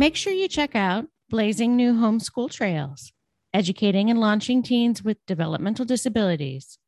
Make 0.00 0.16
sure 0.16 0.32
you 0.32 0.48
check 0.48 0.74
out 0.74 1.08
Blazing 1.28 1.76
New 1.76 1.92
Homeschool 1.92 2.50
Trails, 2.50 3.12
Educating 3.52 4.08
and 4.08 4.18
Launching 4.18 4.62
Teens 4.62 5.04
with 5.04 5.18
Developmental 5.26 5.84
Disabilities 5.84 6.78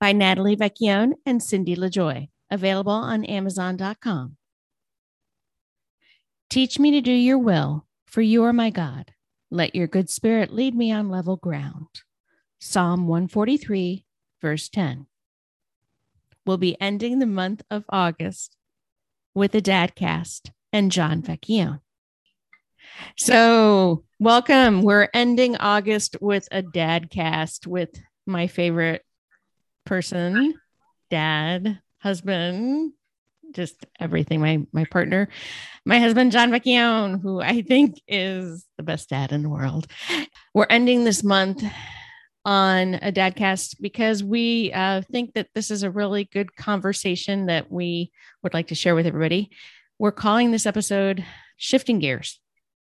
by 0.00 0.10
Natalie 0.10 0.56
Vecchione 0.56 1.12
and 1.24 1.40
Cindy 1.40 1.76
LaJoy, 1.76 2.28
available 2.50 2.90
on 2.90 3.24
Amazon.com. 3.24 4.36
Teach 6.50 6.80
me 6.80 6.90
to 6.90 7.00
do 7.00 7.12
your 7.12 7.38
will, 7.38 7.86
for 8.08 8.20
you 8.20 8.42
are 8.42 8.52
my 8.52 8.70
God. 8.70 9.12
Let 9.52 9.76
your 9.76 9.86
good 9.86 10.10
spirit 10.10 10.52
lead 10.52 10.74
me 10.74 10.90
on 10.90 11.10
level 11.10 11.36
ground. 11.36 12.02
Psalm 12.58 13.06
143, 13.06 14.04
verse 14.42 14.68
10. 14.68 15.06
We'll 16.44 16.56
be 16.56 16.76
ending 16.80 17.20
the 17.20 17.26
month 17.26 17.62
of 17.70 17.84
August 17.88 18.56
with 19.36 19.54
a 19.54 19.62
dadcast 19.62 20.50
and 20.72 20.90
John 20.90 21.22
Vecchione. 21.22 21.78
So, 23.16 24.04
welcome. 24.18 24.82
We're 24.82 25.08
ending 25.12 25.56
August 25.56 26.16
with 26.20 26.48
a 26.52 26.62
dadcast 26.62 27.66
with 27.66 27.90
my 28.26 28.46
favorite 28.46 29.04
person, 29.84 30.54
dad, 31.10 31.80
husband, 31.98 32.92
just 33.52 33.86
everything. 33.98 34.40
My 34.40 34.66
my 34.72 34.84
partner, 34.84 35.28
my 35.84 35.98
husband 35.98 36.32
John 36.32 36.50
Vecchione, 36.50 37.20
who 37.20 37.40
I 37.40 37.62
think 37.62 38.00
is 38.06 38.66
the 38.76 38.82
best 38.82 39.08
dad 39.08 39.32
in 39.32 39.42
the 39.42 39.48
world. 39.48 39.86
We're 40.54 40.66
ending 40.70 41.04
this 41.04 41.24
month 41.24 41.62
on 42.44 42.94
a 42.94 43.12
dadcast 43.12 43.76
because 43.80 44.22
we 44.24 44.72
uh, 44.72 45.02
think 45.10 45.34
that 45.34 45.48
this 45.54 45.70
is 45.70 45.82
a 45.82 45.90
really 45.90 46.24
good 46.24 46.56
conversation 46.56 47.46
that 47.46 47.70
we 47.70 48.10
would 48.42 48.54
like 48.54 48.68
to 48.68 48.74
share 48.74 48.94
with 48.94 49.06
everybody. 49.06 49.50
We're 49.98 50.12
calling 50.12 50.50
this 50.50 50.66
episode 50.66 51.24
"Shifting 51.56 51.98
Gears," 51.98 52.40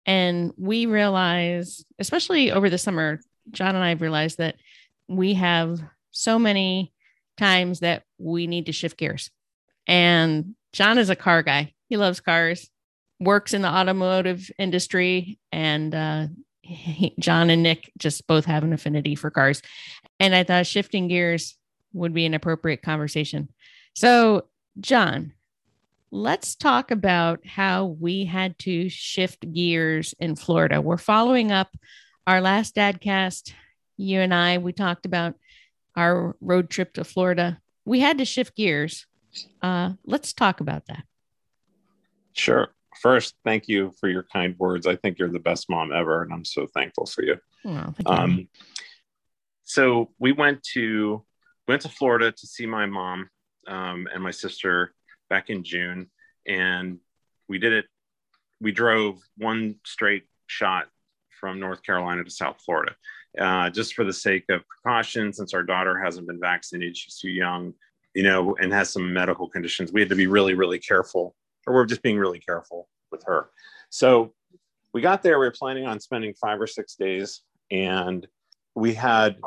and 0.06 0.52
we 0.58 0.86
realize, 0.86 1.84
especially 2.00 2.52
over 2.52 2.70
the 2.70 2.78
summer, 2.78 3.20
John 3.52 3.75
and 3.75 3.84
I 3.84 3.89
have 3.89 4.02
realized 4.02 4.38
that 4.38 4.56
we 5.08 5.36
have 5.36 5.80
so 6.12 6.39
many 6.39 6.94
times 7.38 7.80
that 7.81 8.03
we 8.17 8.47
need 8.47 8.67
to 8.67 8.72
shift 8.72 8.97
gears. 8.97 9.30
And 9.88 10.56
John 10.73 10.97
is 10.97 11.09
a 11.09 11.16
car 11.16 11.44
guy. 11.44 11.73
He 11.89 11.97
loves 11.97 12.20
cars, 12.20 12.70
works 13.20 13.53
in 13.53 13.62
the 13.62 13.67
automotive 13.67 14.50
industry, 14.58 15.39
and 15.52 15.94
uh, 15.94 16.28
he, 16.62 17.14
John 17.19 17.50
and 17.50 17.64
Nick 17.64 17.92
just 17.97 18.25
both 18.28 18.45
have 18.45 18.64
an 18.64 18.73
affinity 18.73 19.16
for 19.16 19.30
cars. 19.30 19.62
And 20.19 20.34
I 20.34 20.44
thought 20.44 20.66
shifting 20.66 21.08
gears 21.08 21.56
would 21.94 22.14
be 22.14 22.25
an 22.25 22.34
appropriate 22.34 22.81
conversation. 22.81 23.50
So, 23.95 24.47
John, 24.80 25.34
let's 26.16 26.55
talk 26.55 26.91
about 26.91 27.45
how 27.45 27.85
we 27.85 28.25
had 28.25 28.58
to 28.59 28.89
shift 28.89 29.52
gears 29.52 30.13
in 30.19 30.35
Florida. 30.35 30.81
We're 30.81 30.97
following 30.97 31.52
up 31.52 31.75
our 32.25 32.41
last 32.41 32.75
dadcast. 32.75 33.53
You 33.97 34.22
and 34.22 34.33
I, 34.33 34.57
we 34.57 34.72
talked 34.72 35.05
about 35.05 35.35
our 35.95 36.35
road 36.40 36.69
trip 36.69 36.94
to 36.94 37.03
Florida. 37.03 37.59
We 37.84 38.00
had 38.00 38.17
to 38.19 38.25
shift 38.25 38.56
gears. 38.56 39.06
Uh, 39.62 39.94
let's 40.06 40.34
talk 40.34 40.62
about 40.62 40.85
that. 40.88 41.03
Sure 42.34 42.69
first, 43.01 43.35
thank 43.44 43.67
you 43.67 43.91
for 44.00 44.09
your 44.09 44.23
kind 44.23 44.56
words. 44.57 44.88
I 44.88 44.95
think 44.95 45.19
you're 45.19 45.31
the 45.31 45.40
best 45.40 45.69
mom 45.69 45.91
ever, 45.91 46.23
and 46.23 46.34
I'm 46.34 46.45
so 46.45 46.66
thankful 46.66 47.06
for 47.06 47.23
you. 47.23 47.38
Oh, 47.66 47.94
um, 48.06 48.47
so 49.63 50.11
we 50.19 50.31
went 50.31 50.63
to 50.73 51.23
went 51.67 51.81
to 51.81 51.90
Florida 51.90 52.31
to 52.31 52.47
see 52.47 52.66
my 52.66 52.85
mom 52.85 53.29
um, 53.67 54.07
and 54.13 54.23
my 54.23 54.31
sister 54.31 54.94
back 55.30 55.50
in 55.50 55.63
June, 55.63 56.09
and 56.47 57.00
we 57.47 57.59
did 57.59 57.74
it. 57.74 57.86
We 58.62 58.72
drove 58.72 59.19
one 59.38 59.75
straight 59.86 60.24
shot 60.47 60.88
from 61.40 61.59
North 61.59 61.84
Carolina 61.84 62.24
to 62.24 62.31
South 62.31 62.62
Florida, 62.66 62.96
uh, 63.40 63.69
just 63.69 63.94
for 63.94 64.03
the 64.03 64.14
sake 64.14 64.46
of 64.50 64.64
precaution. 64.68 65.34
Since 65.34 65.53
our 65.53 65.64
daughter 65.64 66.00
hasn't 66.00 66.28
been 66.28 66.40
vaccinated, 66.40 66.97
she's 66.97 67.18
too 67.18 67.30
young, 67.30 67.74
you 68.14 68.24
know, 68.24 68.56
and 68.59 68.72
has 68.72 68.91
some 68.91 69.12
medical 69.12 69.50
conditions. 69.50 69.91
We 69.91 70.00
had 70.00 70.09
to 70.09 70.16
be 70.16 70.28
really, 70.28 70.53
really 70.53 70.80
careful 70.80 71.35
or 71.68 71.74
we're 71.74 71.85
just 71.85 72.02
being 72.02 72.18
really 72.18 72.40
careful 72.40 72.88
with 73.12 73.24
her. 73.25 73.50
So 73.90 74.34
we 74.94 75.02
got 75.02 75.24
there, 75.24 75.40
we 75.40 75.46
were 75.46 75.52
planning 75.52 75.85
on 75.85 76.00
spending 76.00 76.34
five 76.34 76.59
or 76.59 76.68
six 76.68 76.96
days, 76.96 77.41
and 77.72 78.25
we 78.75 78.94
had 78.94 79.38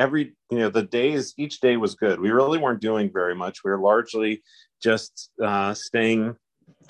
every, 0.00 0.34
you 0.50 0.58
know, 0.58 0.70
the 0.70 0.82
days, 0.82 1.34
each 1.36 1.60
day 1.60 1.76
was 1.76 1.94
good. 1.94 2.20
We 2.20 2.30
really 2.30 2.58
weren't 2.58 2.80
doing 2.80 3.10
very 3.12 3.34
much. 3.34 3.58
We 3.64 3.70
were 3.70 3.80
largely 3.80 4.42
just 4.82 5.30
uh, 5.42 5.74
staying 5.74 6.36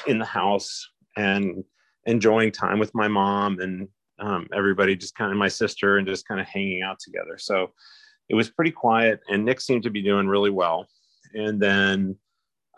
in 0.07 0.19
the 0.19 0.25
house 0.25 0.89
and 1.17 1.65
enjoying 2.07 2.53
time 2.53 2.79
with 2.79 2.95
my 2.95 3.09
mom 3.09 3.59
and 3.61 3.89
um, 4.19 4.47
everybody, 4.55 4.97
just 4.97 5.15
kind 5.15 5.33
of 5.33 5.39
my 5.39 5.49
sister, 5.49 5.99
and 5.99 6.07
just 6.07 6.29
kind 6.29 6.41
of 6.41 6.47
hanging 6.47 6.83
out 6.83 6.99
together. 7.01 7.37
So 7.39 7.73
it 8.29 8.35
was 8.35 8.51
pretty 8.51 8.71
quiet, 8.71 9.21
and 9.29 9.45
Nick 9.45 9.61
seemed 9.61 9.83
to 9.85 9.91
be 9.91 10.03
doing 10.03 10.27
really 10.29 10.51
well. 10.51 10.87
And 11.35 11.61
then, 11.61 12.17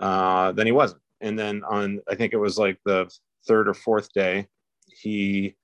uh, 0.00 0.52
then 0.52 0.66
he 0.66 0.72
wasn't 0.72 1.02
and 1.22 1.38
then 1.38 1.62
on 1.70 2.00
i 2.10 2.14
think 2.14 2.34
it 2.34 2.38
was 2.38 2.58
like 2.58 2.78
the 2.84 3.08
third 3.46 3.66
or 3.66 3.74
fourth 3.74 4.12
day 4.12 4.46
he 4.86 5.56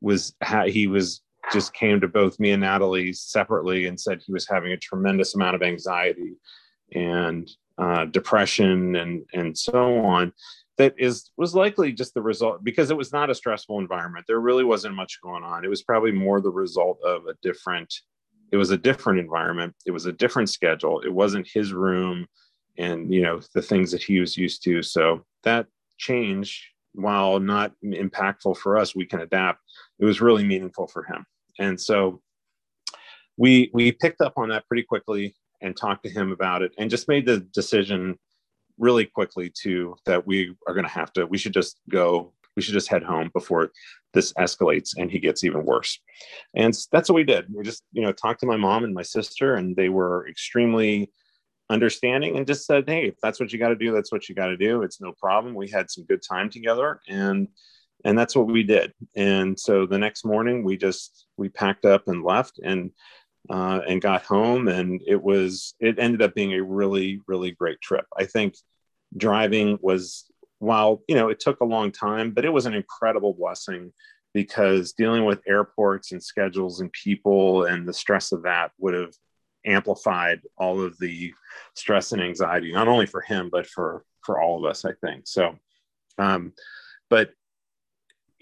was 0.00 0.34
he 0.66 0.86
was 0.86 1.20
just 1.52 1.74
came 1.74 2.00
to 2.00 2.08
both 2.08 2.38
me 2.38 2.52
and 2.52 2.62
natalie 2.62 3.12
separately 3.12 3.86
and 3.86 3.98
said 3.98 4.22
he 4.24 4.32
was 4.32 4.48
having 4.48 4.72
a 4.72 4.76
tremendous 4.76 5.34
amount 5.34 5.56
of 5.56 5.62
anxiety 5.62 6.34
and 6.94 7.50
uh, 7.78 8.04
depression 8.06 8.96
and 8.96 9.24
and 9.32 9.56
so 9.56 9.98
on 9.98 10.32
that 10.78 10.94
is 10.98 11.30
was 11.36 11.54
likely 11.54 11.92
just 11.92 12.14
the 12.14 12.22
result 12.22 12.64
because 12.64 12.90
it 12.90 12.96
was 12.96 13.12
not 13.12 13.30
a 13.30 13.34
stressful 13.34 13.78
environment. 13.78 14.24
There 14.26 14.40
really 14.40 14.64
wasn't 14.64 14.94
much 14.94 15.20
going 15.22 15.44
on. 15.44 15.64
It 15.64 15.68
was 15.68 15.82
probably 15.82 16.12
more 16.12 16.40
the 16.40 16.50
result 16.50 16.98
of 17.04 17.26
a 17.26 17.34
different 17.42 17.92
it 18.50 18.56
was 18.56 18.70
a 18.70 18.76
different 18.76 19.18
environment. 19.18 19.74
It 19.86 19.92
was 19.92 20.06
a 20.06 20.12
different 20.12 20.50
schedule. 20.50 21.00
It 21.00 21.12
wasn't 21.12 21.48
his 21.52 21.72
room 21.72 22.26
and 22.78 23.12
you 23.12 23.22
know 23.22 23.40
the 23.54 23.62
things 23.62 23.90
that 23.92 24.02
he 24.02 24.18
was 24.18 24.36
used 24.36 24.64
to. 24.64 24.82
So 24.82 25.24
that 25.44 25.66
change 25.98 26.70
while 26.94 27.38
not 27.40 27.72
impactful 27.84 28.56
for 28.58 28.76
us 28.76 28.94
we 28.94 29.06
can 29.06 29.20
adapt. 29.20 29.60
It 29.98 30.04
was 30.04 30.20
really 30.20 30.44
meaningful 30.44 30.86
for 30.86 31.04
him 31.04 31.24
and 31.58 31.80
so 31.80 32.20
we 33.36 33.70
we 33.72 33.92
picked 33.92 34.20
up 34.20 34.34
on 34.36 34.48
that 34.48 34.66
pretty 34.66 34.82
quickly 34.82 35.34
and 35.60 35.76
talked 35.76 36.04
to 36.04 36.10
him 36.10 36.32
about 36.32 36.62
it 36.62 36.72
and 36.78 36.90
just 36.90 37.08
made 37.08 37.26
the 37.26 37.40
decision 37.54 38.18
really 38.78 39.04
quickly 39.04 39.50
to 39.62 39.94
that 40.06 40.26
we 40.26 40.54
are 40.66 40.74
going 40.74 40.86
to 40.86 40.90
have 40.90 41.12
to 41.12 41.26
we 41.26 41.38
should 41.38 41.52
just 41.52 41.80
go 41.90 42.32
we 42.56 42.62
should 42.62 42.74
just 42.74 42.88
head 42.88 43.02
home 43.02 43.30
before 43.32 43.70
this 44.12 44.32
escalates 44.34 44.90
and 44.96 45.10
he 45.10 45.18
gets 45.18 45.44
even 45.44 45.64
worse 45.64 45.98
and 46.54 46.76
that's 46.90 47.08
what 47.08 47.16
we 47.16 47.24
did 47.24 47.46
we 47.52 47.62
just 47.62 47.82
you 47.92 48.02
know 48.02 48.12
talked 48.12 48.40
to 48.40 48.46
my 48.46 48.56
mom 48.56 48.84
and 48.84 48.94
my 48.94 49.02
sister 49.02 49.54
and 49.54 49.76
they 49.76 49.88
were 49.88 50.26
extremely 50.28 51.10
understanding 51.72 52.36
and 52.36 52.46
just 52.46 52.66
said, 52.66 52.84
Hey, 52.88 53.08
if 53.08 53.14
that's 53.22 53.40
what 53.40 53.52
you 53.52 53.58
got 53.58 53.68
to 53.68 53.76
do, 53.76 53.92
that's 53.92 54.12
what 54.12 54.28
you 54.28 54.34
got 54.34 54.46
to 54.46 54.56
do. 54.56 54.82
It's 54.82 55.00
no 55.00 55.12
problem. 55.12 55.54
We 55.54 55.68
had 55.68 55.90
some 55.90 56.04
good 56.04 56.22
time 56.22 56.50
together 56.50 57.00
and 57.08 57.48
and 58.04 58.18
that's 58.18 58.34
what 58.34 58.46
we 58.46 58.62
did. 58.62 58.92
And 59.16 59.58
so 59.58 59.86
the 59.86 59.98
next 59.98 60.24
morning 60.24 60.64
we 60.64 60.76
just 60.76 61.26
we 61.36 61.48
packed 61.48 61.84
up 61.84 62.08
and 62.08 62.24
left 62.24 62.60
and 62.62 62.90
uh, 63.50 63.80
and 63.88 64.00
got 64.00 64.22
home 64.22 64.68
and 64.68 65.02
it 65.06 65.20
was 65.20 65.74
it 65.80 65.98
ended 65.98 66.22
up 66.22 66.34
being 66.34 66.52
a 66.54 66.62
really 66.62 67.20
really 67.26 67.50
great 67.50 67.80
trip. 67.80 68.06
I 68.16 68.24
think 68.24 68.54
driving 69.16 69.78
was 69.80 70.24
while 70.58 71.02
you 71.08 71.14
know 71.14 71.28
it 71.28 71.40
took 71.40 71.60
a 71.60 71.66
long 71.66 71.92
time, 71.92 72.30
but 72.32 72.44
it 72.44 72.52
was 72.52 72.66
an 72.66 72.74
incredible 72.74 73.34
blessing 73.34 73.92
because 74.34 74.92
dealing 74.92 75.24
with 75.24 75.42
airports 75.46 76.12
and 76.12 76.22
schedules 76.22 76.80
and 76.80 76.92
people 76.92 77.64
and 77.64 77.86
the 77.86 77.92
stress 77.92 78.32
of 78.32 78.42
that 78.42 78.70
would 78.78 78.94
have 78.94 79.12
amplified 79.64 80.40
all 80.56 80.80
of 80.80 80.98
the 80.98 81.32
stress 81.74 82.12
and 82.12 82.22
anxiety, 82.22 82.72
not 82.72 82.88
only 82.88 83.06
for 83.06 83.20
him, 83.20 83.48
but 83.50 83.66
for, 83.66 84.04
for 84.24 84.40
all 84.40 84.58
of 84.58 84.70
us, 84.70 84.84
I 84.84 84.92
think. 85.04 85.26
So, 85.26 85.56
um, 86.18 86.52
but 87.10 87.30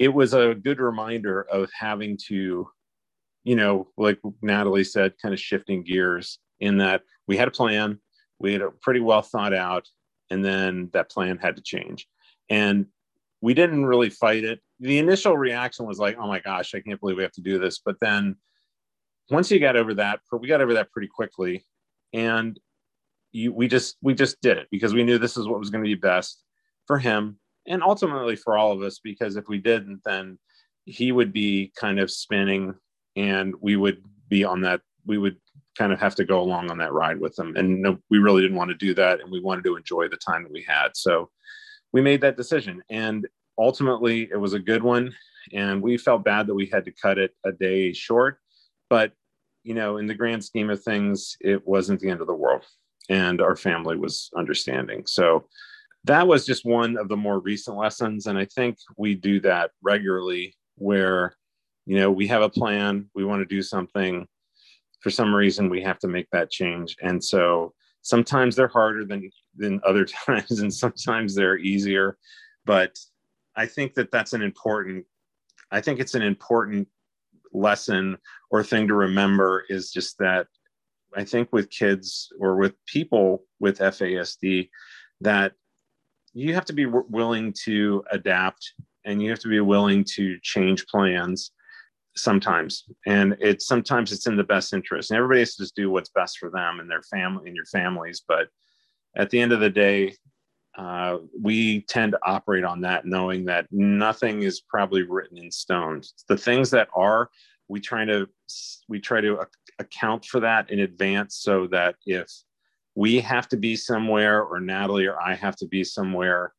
it 0.00 0.08
was 0.08 0.32
a 0.32 0.54
good 0.54 0.80
reminder 0.80 1.42
of 1.42 1.70
having 1.78 2.16
to, 2.16 2.66
you 3.44 3.54
know, 3.54 3.86
like 3.98 4.18
Natalie 4.40 4.82
said, 4.82 5.12
kind 5.20 5.34
of 5.34 5.38
shifting 5.38 5.84
gears 5.84 6.38
in 6.58 6.78
that 6.78 7.02
we 7.28 7.36
had 7.36 7.48
a 7.48 7.52
plan, 7.52 8.00
we 8.38 8.54
had 8.54 8.62
a 8.62 8.70
pretty 8.70 9.00
well 9.00 9.20
thought 9.20 9.54
out, 9.54 9.86
and 10.30 10.42
then 10.42 10.88
that 10.94 11.10
plan 11.10 11.36
had 11.36 11.56
to 11.56 11.62
change. 11.62 12.08
And 12.48 12.86
we 13.42 13.52
didn't 13.52 13.84
really 13.84 14.08
fight 14.08 14.42
it. 14.42 14.60
The 14.80 14.98
initial 14.98 15.36
reaction 15.36 15.86
was 15.86 15.98
like, 15.98 16.16
"Oh 16.18 16.26
my 16.26 16.40
gosh, 16.40 16.74
I 16.74 16.80
can't 16.80 16.98
believe 16.98 17.18
we 17.18 17.22
have 17.22 17.32
to 17.32 17.42
do 17.42 17.58
this." 17.58 17.78
But 17.84 17.96
then 18.00 18.36
once 19.30 19.50
you 19.50 19.60
got 19.60 19.76
over 19.76 19.94
that, 19.94 20.20
we 20.32 20.48
got 20.48 20.62
over 20.62 20.74
that 20.74 20.92
pretty 20.92 21.08
quickly, 21.08 21.66
and 22.14 22.58
you 23.32 23.52
we 23.52 23.68
just 23.68 23.98
we 24.00 24.14
just 24.14 24.40
did 24.40 24.56
it 24.56 24.68
because 24.70 24.94
we 24.94 25.04
knew 25.04 25.18
this 25.18 25.36
is 25.36 25.46
what 25.46 25.58
was 25.58 25.68
going 25.68 25.84
to 25.84 25.88
be 25.88 25.94
best 25.94 26.42
for 26.86 26.98
him 26.98 27.39
and 27.66 27.82
ultimately 27.82 28.36
for 28.36 28.56
all 28.56 28.72
of 28.72 28.82
us 28.82 28.98
because 29.02 29.36
if 29.36 29.48
we 29.48 29.58
didn't 29.58 30.00
then 30.04 30.38
he 30.84 31.12
would 31.12 31.32
be 31.32 31.72
kind 31.76 32.00
of 32.00 32.10
spinning 32.10 32.74
and 33.16 33.54
we 33.60 33.76
would 33.76 34.02
be 34.28 34.44
on 34.44 34.60
that 34.60 34.80
we 35.06 35.18
would 35.18 35.36
kind 35.78 35.92
of 35.92 36.00
have 36.00 36.14
to 36.14 36.24
go 36.24 36.40
along 36.40 36.70
on 36.70 36.78
that 36.78 36.92
ride 36.92 37.20
with 37.20 37.34
them 37.36 37.54
and 37.56 37.80
no, 37.82 37.98
we 38.10 38.18
really 38.18 38.42
didn't 38.42 38.56
want 38.56 38.70
to 38.70 38.76
do 38.76 38.94
that 38.94 39.20
and 39.20 39.30
we 39.30 39.40
wanted 39.40 39.64
to 39.64 39.76
enjoy 39.76 40.08
the 40.08 40.16
time 40.16 40.42
that 40.42 40.52
we 40.52 40.62
had. 40.62 40.88
So 40.94 41.30
we 41.92 42.00
made 42.00 42.20
that 42.20 42.36
decision 42.36 42.82
and 42.90 43.26
ultimately 43.58 44.28
it 44.30 44.36
was 44.36 44.52
a 44.52 44.58
good 44.58 44.82
one 44.82 45.14
and 45.52 45.80
we 45.80 45.96
felt 45.96 46.24
bad 46.24 46.46
that 46.46 46.54
we 46.54 46.66
had 46.66 46.84
to 46.84 46.92
cut 46.92 47.18
it 47.18 47.34
a 47.44 47.52
day 47.52 47.92
short. 47.92 48.38
But 48.88 49.12
you 49.62 49.74
know 49.74 49.98
in 49.98 50.06
the 50.06 50.14
grand 50.14 50.44
scheme 50.44 50.70
of 50.70 50.82
things 50.82 51.36
it 51.40 51.66
wasn't 51.66 52.00
the 52.00 52.08
end 52.08 52.20
of 52.20 52.26
the 52.26 52.34
world 52.34 52.64
and 53.08 53.40
our 53.40 53.56
family 53.56 53.96
was 53.96 54.30
understanding. 54.36 55.04
So 55.06 55.46
that 56.04 56.26
was 56.26 56.46
just 56.46 56.64
one 56.64 56.96
of 56.96 57.08
the 57.08 57.16
more 57.16 57.40
recent 57.40 57.76
lessons 57.76 58.26
and 58.26 58.38
i 58.38 58.44
think 58.44 58.76
we 58.96 59.14
do 59.14 59.40
that 59.40 59.70
regularly 59.82 60.54
where 60.76 61.36
you 61.86 61.98
know 61.98 62.10
we 62.10 62.26
have 62.26 62.42
a 62.42 62.48
plan 62.48 63.08
we 63.14 63.24
want 63.24 63.40
to 63.40 63.54
do 63.54 63.62
something. 63.62 64.26
For 65.00 65.10
some 65.10 65.34
reason 65.34 65.70
we 65.70 65.80
have 65.82 65.98
to 66.00 66.08
make 66.08 66.28
that 66.30 66.50
change 66.50 66.94
and 67.00 67.22
so 67.24 67.72
sometimes 68.02 68.54
they're 68.54 68.68
harder 68.68 69.04
than 69.04 69.30
than 69.56 69.80
other 69.86 70.04
times 70.26 70.60
and 70.60 70.72
sometimes 70.72 71.34
they're 71.34 71.58
easier 71.58 72.18
but 72.66 72.98
i 73.56 73.66
think 73.66 73.94
that 73.94 74.10
that's 74.10 74.34
an 74.34 74.42
important 74.42 75.06
i 75.70 75.80
think 75.80 76.00
it's 76.00 76.14
an 76.14 76.22
important 76.22 76.86
lesson 77.52 78.16
or 78.50 78.62
thing 78.62 78.86
to 78.88 78.94
remember 78.94 79.64
is 79.68 79.90
just 79.90 80.18
that 80.18 80.46
i 81.16 81.24
think 81.24 81.50
with 81.50 81.70
kids 81.70 82.28
or 82.38 82.56
with 82.56 82.74
people 82.86 83.44
with 83.58 83.78
fasd 83.78 84.68
that 85.22 85.52
you 86.32 86.54
have 86.54 86.64
to 86.66 86.72
be 86.72 86.84
w- 86.84 87.06
willing 87.08 87.52
to 87.64 88.04
adapt 88.10 88.72
and 89.04 89.22
you 89.22 89.30
have 89.30 89.40
to 89.40 89.48
be 89.48 89.60
willing 89.60 90.04
to 90.04 90.38
change 90.42 90.86
plans 90.86 91.52
sometimes. 92.16 92.84
And 93.06 93.36
it's 93.40 93.66
sometimes 93.66 94.12
it's 94.12 94.26
in 94.26 94.36
the 94.36 94.44
best 94.44 94.72
interest. 94.72 95.10
And 95.10 95.18
everybody 95.18 95.40
has 95.40 95.54
to 95.56 95.62
just 95.62 95.76
do 95.76 95.90
what's 95.90 96.10
best 96.10 96.38
for 96.38 96.50
them 96.50 96.80
and 96.80 96.90
their 96.90 97.02
family 97.02 97.46
and 97.46 97.56
your 97.56 97.66
families. 97.66 98.22
But 98.26 98.48
at 99.16 99.30
the 99.30 99.40
end 99.40 99.52
of 99.52 99.60
the 99.60 99.70
day 99.70 100.14
uh, 100.78 101.18
we 101.40 101.82
tend 101.82 102.12
to 102.12 102.18
operate 102.22 102.64
on 102.64 102.80
that 102.80 103.04
knowing 103.04 103.44
that 103.44 103.66
nothing 103.70 104.42
is 104.42 104.60
probably 104.60 105.02
written 105.02 105.36
in 105.36 105.50
stone. 105.50 106.00
The 106.28 106.36
things 106.36 106.70
that 106.70 106.88
are 106.94 107.28
we 107.68 107.80
try 107.80 108.04
to 108.04 108.28
we 108.88 109.00
try 109.00 109.20
to 109.20 109.46
account 109.78 110.24
for 110.24 110.40
that 110.40 110.70
in 110.70 110.80
advance 110.80 111.36
so 111.36 111.66
that 111.68 111.96
if 112.06 112.28
we 113.00 113.18
have 113.18 113.48
to 113.48 113.56
be 113.56 113.74
somewhere 113.76 114.42
or 114.42 114.60
natalie 114.60 115.06
or 115.06 115.18
i 115.20 115.34
have 115.34 115.56
to 115.56 115.66
be 115.66 115.82
somewhere 115.82 116.52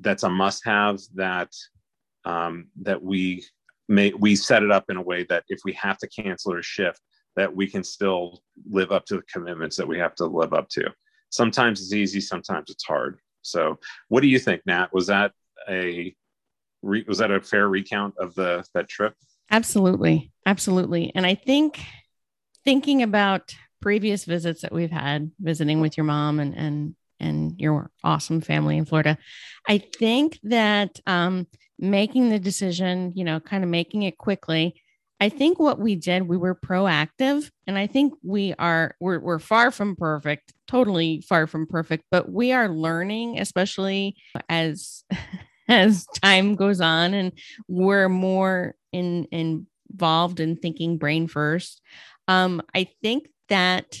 that's 0.00 0.24
a 0.24 0.28
must 0.28 0.64
have 0.64 0.98
that 1.14 1.50
um, 2.24 2.66
that 2.82 3.00
we 3.00 3.44
may 3.88 4.12
we 4.18 4.34
set 4.34 4.64
it 4.64 4.72
up 4.72 4.84
in 4.88 4.96
a 4.96 5.02
way 5.10 5.24
that 5.28 5.44
if 5.48 5.60
we 5.64 5.72
have 5.74 5.96
to 5.98 6.08
cancel 6.08 6.52
or 6.52 6.62
shift 6.62 7.00
that 7.36 7.54
we 7.54 7.68
can 7.68 7.84
still 7.84 8.42
live 8.68 8.90
up 8.90 9.04
to 9.04 9.16
the 9.16 9.22
commitments 9.32 9.76
that 9.76 9.86
we 9.86 9.98
have 9.98 10.14
to 10.16 10.24
live 10.24 10.54
up 10.54 10.68
to. 10.70 10.90
Sometimes 11.30 11.80
it's 11.80 11.92
easy 11.92 12.20
sometimes 12.20 12.70
it's 12.70 12.84
hard. 12.84 13.18
So 13.42 13.78
what 14.08 14.22
do 14.22 14.26
you 14.26 14.38
think 14.38 14.62
nat? 14.66 14.88
Was 14.92 15.06
that 15.06 15.32
a 15.68 16.14
was 16.82 17.18
that 17.18 17.30
a 17.30 17.40
fair 17.40 17.68
recount 17.68 18.14
of 18.18 18.34
the 18.34 18.64
that 18.74 18.88
trip? 18.88 19.14
Absolutely. 19.50 20.32
Absolutely. 20.46 21.12
And 21.14 21.24
i 21.24 21.34
think 21.34 21.80
thinking 22.64 23.02
about 23.02 23.54
previous 23.86 24.24
visits 24.24 24.62
that 24.62 24.72
we've 24.72 24.90
had 24.90 25.30
visiting 25.38 25.80
with 25.80 25.96
your 25.96 26.02
mom 26.02 26.40
and 26.40 26.56
and 26.56 26.96
and 27.20 27.54
your 27.60 27.88
awesome 28.02 28.40
family 28.40 28.76
in 28.76 28.84
Florida, 28.84 29.16
I 29.68 29.78
think 29.78 30.40
that 30.42 30.98
um, 31.06 31.46
making 31.78 32.30
the 32.30 32.40
decision, 32.40 33.12
you 33.14 33.22
know, 33.22 33.38
kind 33.38 33.62
of 33.62 33.70
making 33.70 34.02
it 34.02 34.18
quickly. 34.18 34.82
I 35.20 35.28
think 35.28 35.60
what 35.60 35.78
we 35.78 35.94
did, 35.94 36.24
we 36.24 36.36
were 36.36 36.56
proactive, 36.56 37.48
and 37.68 37.78
I 37.78 37.86
think 37.86 38.14
we 38.24 38.54
are 38.58 38.96
we're 38.98 39.20
we're 39.20 39.38
far 39.38 39.70
from 39.70 39.94
perfect, 39.94 40.52
totally 40.66 41.20
far 41.20 41.46
from 41.46 41.68
perfect, 41.68 42.06
but 42.10 42.28
we 42.28 42.50
are 42.50 42.68
learning, 42.68 43.38
especially 43.38 44.16
as 44.48 45.04
as 45.68 46.06
time 46.20 46.56
goes 46.56 46.80
on, 46.80 47.14
and 47.14 47.30
we're 47.68 48.08
more 48.08 48.74
in, 48.92 49.26
in 49.26 49.68
involved 49.92 50.40
in 50.40 50.56
thinking 50.56 50.98
brain 50.98 51.28
first. 51.28 51.80
Um, 52.26 52.60
I 52.74 52.88
think 53.00 53.28
that 53.48 53.98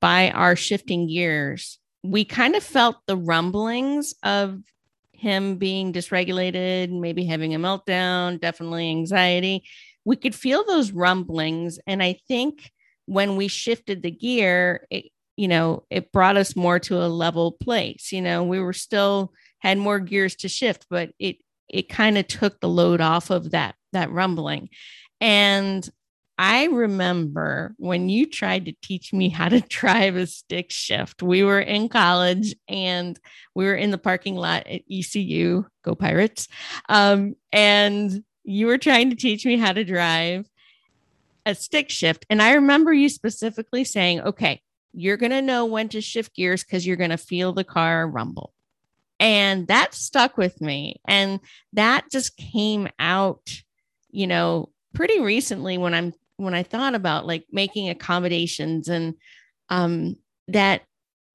by 0.00 0.30
our 0.30 0.56
shifting 0.56 1.08
gears, 1.08 1.78
we 2.02 2.24
kind 2.24 2.54
of 2.54 2.62
felt 2.62 2.96
the 3.06 3.16
rumblings 3.16 4.14
of 4.22 4.60
him 5.12 5.56
being 5.56 5.92
dysregulated, 5.92 6.90
maybe 6.90 7.24
having 7.24 7.54
a 7.54 7.58
meltdown, 7.58 8.40
definitely 8.40 8.90
anxiety. 8.90 9.64
We 10.04 10.16
could 10.16 10.34
feel 10.34 10.64
those 10.64 10.92
rumblings. 10.92 11.78
And 11.86 12.02
I 12.02 12.18
think 12.28 12.70
when 13.06 13.36
we 13.36 13.48
shifted 13.48 14.02
the 14.02 14.10
gear, 14.10 14.86
it, 14.90 15.06
you 15.36 15.48
know, 15.48 15.84
it 15.90 16.12
brought 16.12 16.36
us 16.36 16.54
more 16.54 16.78
to 16.80 17.02
a 17.02 17.08
level 17.08 17.52
place. 17.52 18.12
You 18.12 18.20
know, 18.20 18.44
we 18.44 18.60
were 18.60 18.74
still 18.74 19.32
had 19.60 19.78
more 19.78 19.98
gears 19.98 20.36
to 20.36 20.48
shift, 20.48 20.86
but 20.90 21.10
it 21.18 21.36
it 21.68 21.88
kind 21.88 22.18
of 22.18 22.26
took 22.28 22.60
the 22.60 22.68
load 22.68 23.00
off 23.00 23.30
of 23.30 23.52
that 23.52 23.74
that 23.92 24.10
rumbling. 24.10 24.68
And 25.20 25.88
I 26.36 26.64
remember 26.66 27.74
when 27.78 28.08
you 28.08 28.26
tried 28.26 28.64
to 28.64 28.74
teach 28.82 29.12
me 29.12 29.28
how 29.28 29.48
to 29.48 29.60
drive 29.68 30.16
a 30.16 30.26
stick 30.26 30.70
shift. 30.70 31.22
We 31.22 31.44
were 31.44 31.60
in 31.60 31.88
college 31.88 32.54
and 32.68 33.18
we 33.54 33.66
were 33.66 33.74
in 33.74 33.90
the 33.90 33.98
parking 33.98 34.34
lot 34.34 34.66
at 34.66 34.82
ECU, 34.90 35.64
go 35.84 35.94
Pirates. 35.94 36.48
Um, 36.88 37.36
and 37.52 38.24
you 38.42 38.66
were 38.66 38.78
trying 38.78 39.10
to 39.10 39.16
teach 39.16 39.46
me 39.46 39.56
how 39.56 39.72
to 39.72 39.84
drive 39.84 40.48
a 41.46 41.54
stick 41.54 41.90
shift. 41.90 42.26
And 42.30 42.42
I 42.42 42.54
remember 42.54 42.92
you 42.92 43.08
specifically 43.08 43.84
saying, 43.84 44.20
okay, 44.20 44.60
you're 44.92 45.16
going 45.16 45.32
to 45.32 45.42
know 45.42 45.66
when 45.66 45.88
to 45.90 46.00
shift 46.00 46.34
gears 46.34 46.64
because 46.64 46.86
you're 46.86 46.96
going 46.96 47.10
to 47.10 47.16
feel 47.16 47.52
the 47.52 47.64
car 47.64 48.06
rumble. 48.06 48.52
And 49.20 49.66
that 49.68 49.94
stuck 49.94 50.36
with 50.36 50.60
me. 50.60 51.00
And 51.06 51.40
that 51.72 52.10
just 52.10 52.36
came 52.36 52.88
out, 52.98 53.62
you 54.10 54.26
know, 54.26 54.70
pretty 54.94 55.20
recently 55.20 55.78
when 55.78 55.94
I'm 55.94 56.12
when 56.36 56.54
I 56.54 56.62
thought 56.62 56.94
about 56.94 57.26
like 57.26 57.44
making 57.50 57.88
accommodations 57.88 58.88
and 58.88 59.14
um, 59.68 60.16
that 60.48 60.82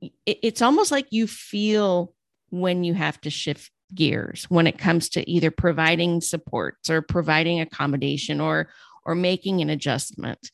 it, 0.02 0.12
it's 0.26 0.62
almost 0.62 0.92
like 0.92 1.08
you 1.12 1.28
feel 1.28 2.14
when 2.50 2.84
you 2.84 2.94
have 2.94 3.20
to 3.22 3.30
shift 3.30 3.72
gears 3.96 4.46
when 4.50 4.68
it 4.68 4.78
comes 4.78 5.10
to 5.10 5.30
either 5.30 5.50
providing 5.50 6.22
supports 6.22 6.90
or 6.90 7.02
providing 7.02 7.60
accommodation 7.60 8.40
or 8.40 8.70
or 9.06 9.16
making 9.16 9.62
an 9.62 9.70
adjustment. 9.70 10.52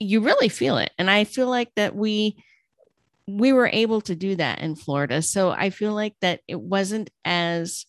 You 0.00 0.20
really 0.20 0.48
feel 0.48 0.78
it 0.78 0.90
and 0.98 1.08
i 1.08 1.22
feel 1.22 1.48
like 1.48 1.70
that 1.76 1.94
we 1.94 2.42
we 3.28 3.52
were 3.52 3.70
able 3.72 4.00
to 4.00 4.16
do 4.16 4.34
that 4.36 4.60
in 4.60 4.74
florida. 4.74 5.22
So 5.22 5.50
i 5.50 5.70
feel 5.70 5.92
like 5.92 6.14
that 6.22 6.40
it 6.48 6.60
wasn't 6.60 7.10
as 7.24 7.86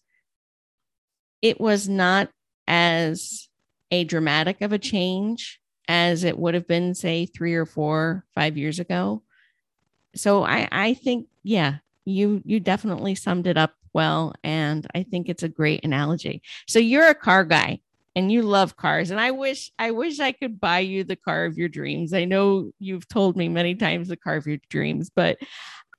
it 1.41 1.59
was 1.59 1.89
not 1.89 2.29
as 2.67 3.49
a 3.89 4.03
dramatic 4.03 4.61
of 4.61 4.73
a 4.73 4.79
change 4.79 5.59
as 5.87 6.23
it 6.23 6.37
would 6.37 6.53
have 6.53 6.67
been, 6.67 6.95
say, 6.95 7.25
three 7.25 7.55
or 7.55 7.65
four, 7.65 8.25
five 8.33 8.57
years 8.57 8.79
ago. 8.79 9.23
So 10.15 10.43
I, 10.43 10.67
I 10.71 10.93
think, 10.93 11.27
yeah, 11.43 11.77
you 12.05 12.41
you 12.45 12.59
definitely 12.59 13.15
summed 13.15 13.47
it 13.47 13.57
up 13.57 13.73
well, 13.93 14.33
and 14.43 14.85
I 14.93 15.03
think 15.03 15.29
it's 15.29 15.43
a 15.43 15.49
great 15.49 15.85
analogy. 15.85 16.41
So 16.67 16.79
you're 16.79 17.07
a 17.07 17.15
car 17.15 17.43
guy 17.43 17.79
and 18.15 18.31
you 18.31 18.41
love 18.41 18.75
cars 18.75 19.11
and 19.11 19.19
i 19.19 19.31
wish 19.31 19.71
i 19.79 19.91
wish 19.91 20.19
i 20.19 20.31
could 20.31 20.59
buy 20.59 20.79
you 20.79 21.03
the 21.03 21.15
car 21.15 21.45
of 21.45 21.57
your 21.57 21.69
dreams 21.69 22.13
i 22.13 22.25
know 22.25 22.71
you've 22.79 23.07
told 23.07 23.35
me 23.35 23.49
many 23.49 23.75
times 23.75 24.07
the 24.07 24.17
car 24.17 24.35
of 24.35 24.47
your 24.47 24.57
dreams 24.69 25.09
but 25.15 25.37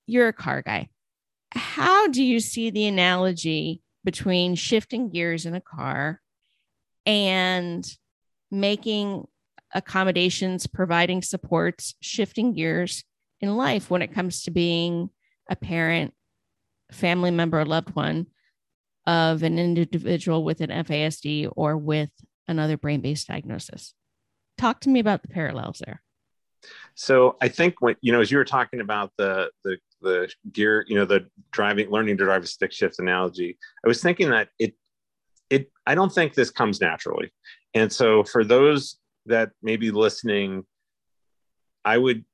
you're 0.06 0.28
a 0.28 0.32
car 0.32 0.62
guy 0.62 0.88
how 1.52 2.08
do 2.08 2.22
you 2.22 2.40
see 2.40 2.70
the 2.70 2.86
analogy 2.86 3.82
between 4.04 4.54
shifting 4.54 5.08
gears 5.08 5.46
in 5.46 5.54
a 5.54 5.60
car 5.60 6.20
and 7.06 7.86
making 8.50 9.26
accommodations, 9.74 10.66
providing 10.66 11.22
supports, 11.22 11.94
shifting 12.00 12.52
gears 12.52 13.04
in 13.40 13.56
life 13.56 13.90
when 13.90 14.02
it 14.02 14.14
comes 14.14 14.42
to 14.42 14.50
being 14.50 15.10
a 15.50 15.56
parent, 15.56 16.14
family 16.90 17.30
member, 17.30 17.60
or 17.60 17.64
loved 17.64 17.94
one 17.94 18.26
of 19.06 19.42
an 19.42 19.58
individual 19.58 20.44
with 20.44 20.60
an 20.60 20.70
FASD 20.70 21.50
or 21.56 21.76
with 21.76 22.10
another 22.48 22.76
brain 22.76 23.00
based 23.00 23.28
diagnosis. 23.28 23.94
Talk 24.56 24.80
to 24.80 24.88
me 24.88 25.00
about 25.00 25.22
the 25.22 25.28
parallels 25.28 25.82
there. 25.84 26.00
So 26.94 27.36
I 27.42 27.48
think 27.48 27.74
when 27.80 27.96
you 28.00 28.12
know, 28.12 28.20
as 28.20 28.30
you 28.30 28.38
were 28.38 28.44
talking 28.44 28.80
about 28.80 29.12
the 29.18 29.50
the 29.64 29.76
the 30.00 30.30
gear, 30.52 30.84
you 30.88 30.94
know, 30.94 31.04
the 31.04 31.26
driving, 31.50 31.90
learning 31.90 32.16
to 32.18 32.24
drive 32.24 32.44
a 32.44 32.46
stick 32.46 32.72
shift 32.72 32.98
analogy, 32.98 33.58
I 33.84 33.88
was 33.88 34.02
thinking 34.02 34.30
that 34.30 34.48
it 34.58 34.74
it 35.50 35.70
i 35.86 35.94
don't 35.94 36.12
think 36.12 36.34
this 36.34 36.50
comes 36.50 36.80
naturally 36.80 37.32
and 37.74 37.92
so 37.92 38.24
for 38.24 38.44
those 38.44 38.98
that 39.26 39.50
may 39.62 39.76
be 39.76 39.90
listening 39.90 40.64
i 41.84 41.96
would 41.96 42.24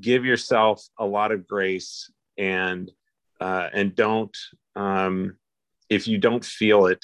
give 0.00 0.24
yourself 0.24 0.82
a 0.98 1.06
lot 1.06 1.32
of 1.32 1.46
grace 1.46 2.10
and 2.38 2.90
uh, 3.40 3.70
and 3.72 3.94
don't 3.96 4.36
um, 4.76 5.36
if 5.88 6.06
you 6.06 6.18
don't 6.18 6.44
feel 6.44 6.86
it 6.86 7.02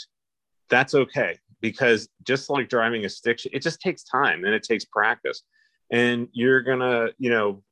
that's 0.69 0.95
okay. 0.95 1.39
Because 1.61 2.09
just 2.23 2.51
like 2.51 2.69
driving 2.69 3.05
a 3.05 3.09
stick 3.09 3.41
it 3.47 3.63
just 3.63 3.81
takes 3.81 4.05
time 4.05 4.45
and 4.45 4.55
it 4.55 4.63
takes 4.63 4.85
practice. 4.85 5.43
And 5.91 6.29
you're 6.33 6.63
gonna 6.63 7.09
you 7.19 7.31
know 7.31 7.63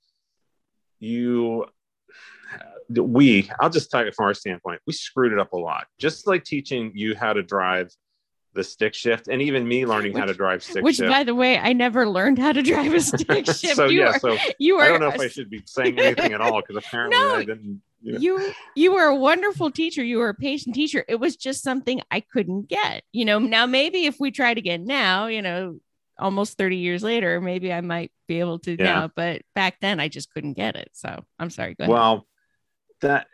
you 1.00 1.66
we 2.96 3.50
i'll 3.60 3.70
just 3.70 3.90
tell 3.90 4.04
you 4.04 4.12
from 4.12 4.26
our 4.26 4.34
standpoint 4.34 4.80
we 4.86 4.92
screwed 4.92 5.32
it 5.32 5.38
up 5.38 5.52
a 5.52 5.56
lot. 5.56 5.86
Just 5.98 6.26
like 6.26 6.44
teaching 6.44 6.92
you 6.94 7.14
how 7.14 7.32
to 7.32 7.42
drive 7.42 7.90
the 8.54 8.64
stick 8.64 8.94
shift 8.94 9.28
and 9.28 9.42
even 9.42 9.66
me 9.66 9.84
learning 9.84 10.12
which, 10.12 10.20
how 10.20 10.26
to 10.26 10.34
drive 10.34 10.62
stick 10.62 10.82
which 10.82 10.96
shift. 10.96 11.10
by 11.10 11.24
the 11.24 11.34
way 11.34 11.58
i 11.58 11.72
never 11.72 12.08
learned 12.08 12.38
how 12.38 12.52
to 12.52 12.62
drive 12.62 12.92
a 12.92 13.00
stick 13.00 13.46
shift 13.46 13.76
so 13.76 13.86
you 13.86 14.00
yeah 14.00 14.10
are, 14.10 14.18
so 14.18 14.36
you 14.58 14.76
are 14.76 14.84
i 14.84 14.88
don't 14.88 15.00
know 15.00 15.08
if 15.08 15.20
i 15.20 15.28
should 15.28 15.50
be 15.50 15.62
saying 15.66 15.98
anything 15.98 16.32
at 16.32 16.40
all 16.40 16.60
because 16.60 16.76
apparently 16.76 17.18
no, 17.18 17.34
i 17.34 17.44
didn't 17.44 17.82
you, 18.00 18.12
know. 18.12 18.18
you 18.18 18.52
you 18.76 18.92
were 18.92 19.04
a 19.04 19.16
wonderful 19.16 19.70
teacher 19.70 20.02
you 20.04 20.18
were 20.18 20.28
a 20.28 20.34
patient 20.34 20.74
teacher 20.74 21.04
it 21.08 21.16
was 21.16 21.36
just 21.36 21.62
something 21.62 22.00
i 22.10 22.20
couldn't 22.20 22.68
get 22.68 23.02
you 23.12 23.24
know 23.24 23.38
now 23.38 23.66
maybe 23.66 24.06
if 24.06 24.20
we 24.20 24.30
tried 24.30 24.58
again 24.58 24.84
now 24.84 25.26
you 25.26 25.42
know 25.42 25.78
almost 26.18 26.56
30 26.56 26.76
years 26.76 27.02
later 27.02 27.40
maybe 27.40 27.72
i 27.72 27.80
might 27.80 28.12
be 28.28 28.38
able 28.38 28.58
to 28.60 28.76
yeah. 28.78 28.84
now 28.84 29.10
but 29.16 29.42
back 29.54 29.80
then 29.80 29.98
i 29.98 30.08
just 30.08 30.32
couldn't 30.32 30.54
get 30.54 30.76
it 30.76 30.90
so 30.92 31.24
i'm 31.38 31.50
sorry 31.50 31.74
go 31.74 31.84
ahead. 31.84 31.92
well 31.92 32.26
that 33.00 33.26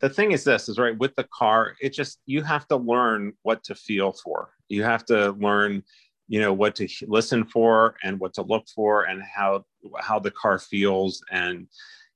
the 0.00 0.08
thing 0.08 0.32
is 0.32 0.44
this 0.44 0.68
is 0.68 0.78
right 0.78 0.96
with 0.98 1.14
the 1.16 1.26
car 1.32 1.74
it 1.80 1.92
just 1.92 2.20
you 2.26 2.42
have 2.42 2.66
to 2.68 2.76
learn 2.76 3.32
what 3.42 3.62
to 3.64 3.74
feel 3.74 4.12
for. 4.12 4.50
You 4.68 4.82
have 4.84 5.04
to 5.06 5.32
learn 5.32 5.82
you 6.28 6.40
know 6.40 6.52
what 6.52 6.74
to 6.76 6.88
listen 7.06 7.44
for 7.44 7.96
and 8.02 8.18
what 8.18 8.34
to 8.34 8.42
look 8.42 8.66
for 8.74 9.04
and 9.04 9.22
how 9.22 9.64
how 10.00 10.18
the 10.18 10.30
car 10.30 10.58
feels 10.58 11.22
and 11.30 11.66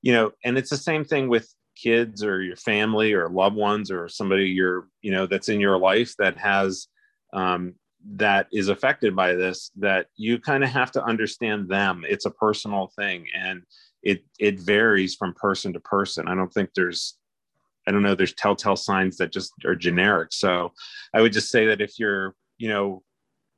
you 0.01 0.11
know 0.11 0.31
and 0.43 0.57
it's 0.57 0.69
the 0.69 0.77
same 0.77 1.03
thing 1.03 1.29
with 1.29 1.53
kids 1.75 2.23
or 2.23 2.41
your 2.41 2.55
family 2.55 3.13
or 3.13 3.29
loved 3.29 3.55
ones 3.55 3.91
or 3.91 4.09
somebody 4.09 4.49
you're 4.49 4.87
you 5.01 5.11
know 5.11 5.25
that's 5.27 5.49
in 5.49 5.59
your 5.59 5.77
life 5.77 6.15
that 6.17 6.37
has 6.37 6.87
um, 7.33 7.75
that 8.15 8.47
is 8.51 8.69
affected 8.69 9.15
by 9.15 9.33
this 9.33 9.71
that 9.77 10.07
you 10.15 10.39
kind 10.39 10.63
of 10.63 10.69
have 10.69 10.91
to 10.91 11.03
understand 11.03 11.67
them. 11.67 12.05
It's 12.07 12.25
a 12.25 12.31
personal 12.31 12.91
thing 12.97 13.27
and 13.35 13.63
it 14.01 14.23
it 14.39 14.59
varies 14.59 15.15
from 15.15 15.33
person 15.33 15.73
to 15.73 15.79
person. 15.79 16.27
I 16.27 16.35
don't 16.35 16.53
think 16.53 16.69
there's 16.73 17.18
I 17.89 17.91
don't 17.91 18.03
know, 18.03 18.13
there's 18.13 18.35
telltale 18.35 18.75
signs 18.75 19.17
that 19.17 19.33
just 19.33 19.51
are 19.65 19.75
generic. 19.75 20.31
So 20.31 20.73
I 21.11 21.21
would 21.21 21.33
just 21.33 21.49
say 21.49 21.65
that 21.65 21.81
if 21.81 21.97
you're, 21.97 22.35
you 22.59 22.69
know, 22.69 23.01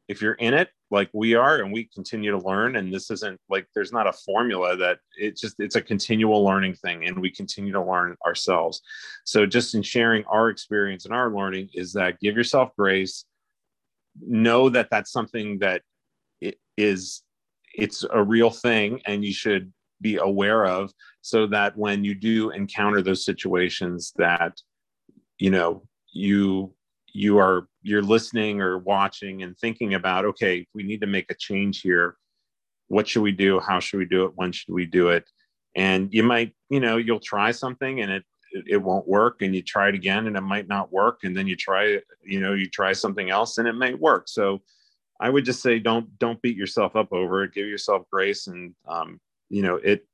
if 0.07 0.21
you're 0.21 0.35
in 0.35 0.53
it 0.53 0.69
like 0.89 1.09
we 1.13 1.35
are 1.35 1.57
and 1.57 1.71
we 1.71 1.89
continue 1.93 2.31
to 2.31 2.37
learn 2.37 2.77
and 2.77 2.93
this 2.93 3.11
isn't 3.11 3.39
like 3.49 3.67
there's 3.75 3.91
not 3.91 4.07
a 4.07 4.13
formula 4.13 4.75
that 4.75 4.99
it's 5.17 5.39
just 5.39 5.55
it's 5.59 5.75
a 5.75 5.81
continual 5.81 6.43
learning 6.43 6.73
thing 6.75 7.05
and 7.05 7.19
we 7.19 7.29
continue 7.29 7.71
to 7.71 7.83
learn 7.83 8.15
ourselves 8.25 8.81
so 9.23 9.45
just 9.45 9.75
in 9.75 9.81
sharing 9.81 10.23
our 10.25 10.49
experience 10.49 11.05
and 11.05 11.13
our 11.13 11.29
learning 11.33 11.69
is 11.73 11.93
that 11.93 12.19
give 12.19 12.35
yourself 12.35 12.71
grace 12.77 13.25
know 14.19 14.69
that 14.69 14.89
that's 14.91 15.11
something 15.11 15.59
that 15.59 15.81
it 16.41 16.57
is 16.77 17.23
it's 17.73 18.03
a 18.11 18.21
real 18.21 18.49
thing 18.49 19.01
and 19.05 19.23
you 19.23 19.33
should 19.33 19.71
be 20.01 20.17
aware 20.17 20.65
of 20.65 20.91
so 21.21 21.47
that 21.47 21.77
when 21.77 22.03
you 22.03 22.15
do 22.15 22.49
encounter 22.49 23.01
those 23.01 23.23
situations 23.23 24.13
that 24.17 24.59
you 25.37 25.49
know 25.49 25.83
you 26.11 26.73
you 27.13 27.37
are 27.37 27.67
you're 27.81 28.01
listening 28.01 28.61
or 28.61 28.77
watching 28.77 29.43
and 29.43 29.57
thinking 29.57 29.93
about 29.93 30.25
okay 30.25 30.65
we 30.73 30.83
need 30.83 31.01
to 31.01 31.07
make 31.07 31.29
a 31.31 31.35
change 31.35 31.81
here. 31.81 32.15
What 32.87 33.07
should 33.07 33.21
we 33.21 33.31
do? 33.31 33.59
How 33.59 33.79
should 33.79 33.99
we 33.99 34.05
do 34.05 34.25
it? 34.25 34.33
When 34.35 34.51
should 34.51 34.73
we 34.73 34.85
do 34.85 35.09
it? 35.09 35.29
And 35.75 36.13
you 36.13 36.23
might 36.23 36.53
you 36.69 36.79
know 36.79 36.97
you'll 36.97 37.19
try 37.19 37.51
something 37.51 38.01
and 38.01 38.11
it 38.11 38.23
it 38.67 38.77
won't 38.77 39.07
work 39.07 39.41
and 39.41 39.55
you 39.55 39.61
try 39.61 39.87
it 39.87 39.95
again 39.95 40.27
and 40.27 40.35
it 40.35 40.41
might 40.41 40.67
not 40.67 40.91
work. 40.91 41.19
And 41.23 41.35
then 41.35 41.47
you 41.47 41.55
try 41.55 41.99
you 42.23 42.39
know 42.39 42.53
you 42.53 42.69
try 42.69 42.93
something 42.93 43.29
else 43.29 43.57
and 43.57 43.67
it 43.67 43.73
may 43.73 43.93
work. 43.93 44.27
So 44.27 44.61
i 45.19 45.29
would 45.29 45.45
just 45.45 45.61
say 45.61 45.77
don't 45.77 46.17
don't 46.17 46.41
beat 46.41 46.57
yourself 46.57 46.95
up 46.95 47.13
over 47.13 47.43
it. 47.43 47.53
Give 47.53 47.67
yourself 47.67 48.03
grace 48.11 48.47
and 48.47 48.73
um, 48.87 49.19
you 49.51 49.61
know 49.61 49.75
it 49.75 50.07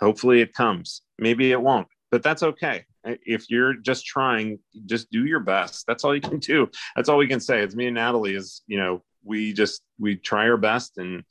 hopefully 0.00 0.40
it 0.40 0.52
comes. 0.52 1.02
Maybe 1.18 1.52
it 1.52 1.60
won't 1.60 1.88
but 2.10 2.22
that's 2.22 2.42
okay. 2.42 2.84
If 3.04 3.48
you're 3.48 3.74
just 3.74 4.04
trying 4.04 4.58
just 4.86 5.10
do 5.10 5.24
your 5.24 5.40
best. 5.40 5.86
That's 5.86 6.04
all 6.04 6.14
you 6.14 6.20
can 6.20 6.38
do. 6.38 6.68
That's 6.94 7.08
all 7.08 7.16
we 7.16 7.28
can 7.28 7.40
say. 7.40 7.60
It's 7.60 7.74
me 7.74 7.86
and 7.86 7.94
natalie 7.94 8.34
is 8.34 8.62
you 8.66 8.78
know 8.78 9.02
we 9.24 9.52
just 9.52 9.82
we 9.98 10.16
try 10.16 10.48
our 10.48 10.56
best 10.56 10.98
and 10.98 11.24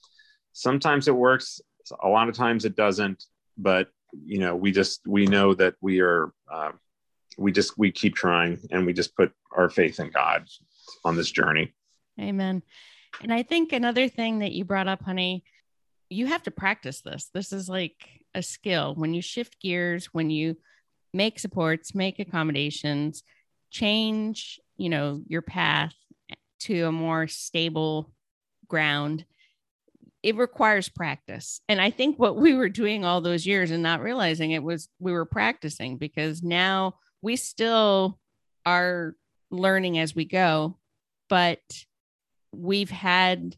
sometimes 0.54 1.08
it 1.08 1.16
works 1.16 1.62
a 2.04 2.08
lot 2.08 2.30
of 2.30 2.36
times 2.36 2.66
it 2.66 2.76
doesn't 2.76 3.24
but 3.58 3.88
you 4.26 4.38
know 4.38 4.56
we 4.56 4.72
just 4.72 5.02
we 5.08 5.26
know 5.26 5.54
that 5.56 5.74
we 5.82 6.00
are 6.02 6.32
uh, 6.52 6.72
we 7.38 7.52
just 7.52 7.78
we 7.78 7.92
keep 7.92 8.16
trying 8.16 8.60
and 8.72 8.86
we 8.86 8.94
just 8.94 9.16
put 9.16 9.32
our 9.52 9.70
faith 9.70 10.00
in 10.00 10.10
god 10.10 10.46
on 11.04 11.16
this 11.16 11.32
journey. 11.32 11.74
Amen. 12.20 12.64
And 13.22 13.34
i 13.34 13.44
think 13.44 13.74
another 13.74 14.08
thing 14.08 14.40
that 14.40 14.52
you 14.52 14.66
brought 14.66 14.88
up 14.88 15.04
honey 15.04 15.44
you 16.10 16.28
have 16.28 16.44
to 16.44 16.52
practice 16.52 17.02
this 17.02 17.30
this 17.34 17.54
is 17.54 17.70
like 17.70 18.20
a 18.36 18.42
skill 18.44 18.96
when 18.96 19.14
you 19.14 19.22
shift 19.22 19.60
gears, 19.60 20.08
when 20.08 20.30
you 20.30 20.58
make 21.14 21.40
supports, 21.40 21.96
make 21.96 22.20
accommodations, 22.20 23.24
change, 23.72 24.60
you 24.78 24.90
know, 24.90 25.22
your 25.28 25.42
path 25.42 25.94
to 26.62 26.84
a 26.84 26.92
more 26.92 27.28
stable 27.28 28.12
ground. 28.68 29.26
It 30.22 30.36
requires 30.36 30.90
practice. 30.90 31.62
And 31.70 31.80
I 31.80 31.92
think 31.92 32.20
what 32.20 32.36
we 32.36 32.54
were 32.54 32.70
doing 32.70 33.06
all 33.06 33.22
those 33.22 33.48
years 33.48 33.72
and 33.72 33.82
not 33.82 34.02
realizing 34.02 34.52
it 34.52 34.62
was 34.62 34.90
we 35.00 35.14
were 35.14 35.26
practicing 35.26 35.98
because 35.98 36.44
now 36.44 36.96
we 37.22 37.36
still 37.38 38.20
are 38.66 39.16
learning 39.50 39.98
as 39.98 40.14
we 40.14 40.26
go, 40.26 40.78
but 41.30 41.62
we've 42.52 42.90
had 42.90 43.56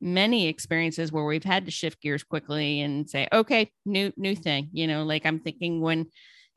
many 0.00 0.46
experiences 0.46 1.10
where 1.10 1.24
we've 1.24 1.44
had 1.44 1.64
to 1.64 1.70
shift 1.70 2.00
gears 2.00 2.22
quickly 2.22 2.80
and 2.80 3.08
say 3.08 3.26
okay 3.32 3.70
new 3.84 4.12
new 4.16 4.34
thing 4.34 4.68
you 4.72 4.86
know 4.86 5.02
like 5.04 5.26
i'm 5.26 5.40
thinking 5.40 5.80
when 5.80 6.06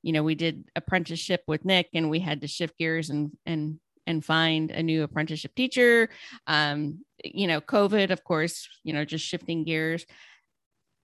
you 0.03 0.13
know 0.13 0.24
we 0.24 0.36
did 0.36 0.63
apprenticeship 0.75 1.41
with 1.48 1.65
nick 1.65 1.88
and 1.93 2.10
we 2.10 2.19
had 2.19 2.41
to 2.41 2.48
shift 2.48 2.77
gears 2.77 3.10
and 3.10 3.31
and 3.45 3.79
and 4.07 4.25
find 4.25 4.71
a 4.71 4.83
new 4.83 5.03
apprenticeship 5.03 5.53
teacher 5.55 6.10
um 6.48 7.00
you 7.24 7.48
know 7.48 7.62
covid 7.62 8.12
of 8.12 8.24
course 8.24 8.67
you 8.83 8.93
know 8.93 9.05
just 9.05 9.25
shifting 9.25 9.63
gears. 9.63 10.05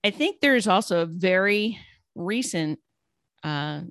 I 0.04 0.10
think 0.10 0.40
there's 0.40 0.68
also 0.68 1.02
a 1.02 1.06
very 1.06 1.78
recent 2.14 2.78
uh 3.42 3.82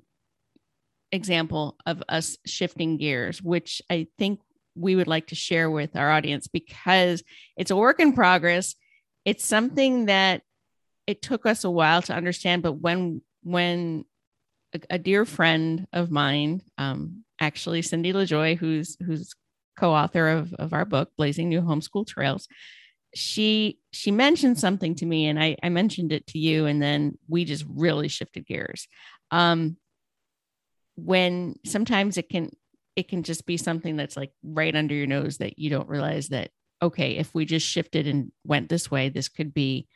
example 1.10 1.76
of 1.86 2.02
us 2.08 2.36
shifting 2.44 2.98
gears 2.98 3.42
which 3.42 3.80
i 3.88 4.06
think 4.18 4.40
we 4.78 4.96
would 4.96 5.08
like 5.08 5.28
to 5.28 5.34
share 5.34 5.70
with 5.70 5.96
our 5.96 6.10
audience 6.10 6.46
because 6.46 7.22
it's 7.56 7.70
a 7.70 7.76
work 7.76 8.00
in 8.00 8.12
progress. 8.12 8.74
It's 9.24 9.44
something 9.44 10.06
that 10.06 10.42
it 11.06 11.22
took 11.22 11.46
us 11.46 11.64
a 11.64 11.70
while 11.70 12.02
to 12.02 12.14
understand, 12.14 12.62
but 12.62 12.72
when 12.72 13.22
when 13.42 14.04
a, 14.74 14.80
a 14.90 14.98
dear 14.98 15.24
friend 15.24 15.86
of 15.92 16.10
mine, 16.10 16.62
um, 16.76 17.24
actually 17.40 17.82
Cindy 17.82 18.12
LaJoy, 18.12 18.58
who's 18.58 18.96
who's 19.04 19.34
co-author 19.78 20.28
of, 20.28 20.52
of 20.54 20.72
our 20.72 20.84
book, 20.84 21.10
Blazing 21.16 21.48
New 21.48 21.62
Homeschool 21.62 22.06
Trails, 22.06 22.48
she 23.14 23.78
she 23.92 24.10
mentioned 24.10 24.58
something 24.58 24.94
to 24.96 25.06
me 25.06 25.26
and 25.26 25.42
I, 25.42 25.56
I 25.62 25.68
mentioned 25.70 26.12
it 26.12 26.26
to 26.28 26.38
you, 26.38 26.66
and 26.66 26.82
then 26.82 27.18
we 27.28 27.44
just 27.44 27.64
really 27.68 28.08
shifted 28.08 28.46
gears. 28.46 28.86
Um, 29.30 29.76
when 30.96 31.54
sometimes 31.64 32.18
it 32.18 32.28
can 32.28 32.50
it 32.98 33.08
can 33.08 33.22
just 33.22 33.46
be 33.46 33.56
something 33.56 33.96
that's 33.96 34.16
like 34.16 34.32
right 34.42 34.74
under 34.74 34.94
your 34.94 35.06
nose 35.06 35.38
that 35.38 35.58
you 35.58 35.70
don't 35.70 35.88
realize 35.88 36.28
that 36.28 36.50
okay 36.82 37.16
if 37.16 37.34
we 37.34 37.44
just 37.44 37.66
shifted 37.66 38.06
and 38.06 38.32
went 38.44 38.68
this 38.68 38.90
way 38.90 39.08
this 39.08 39.28
could 39.28 39.54
be 39.54 39.86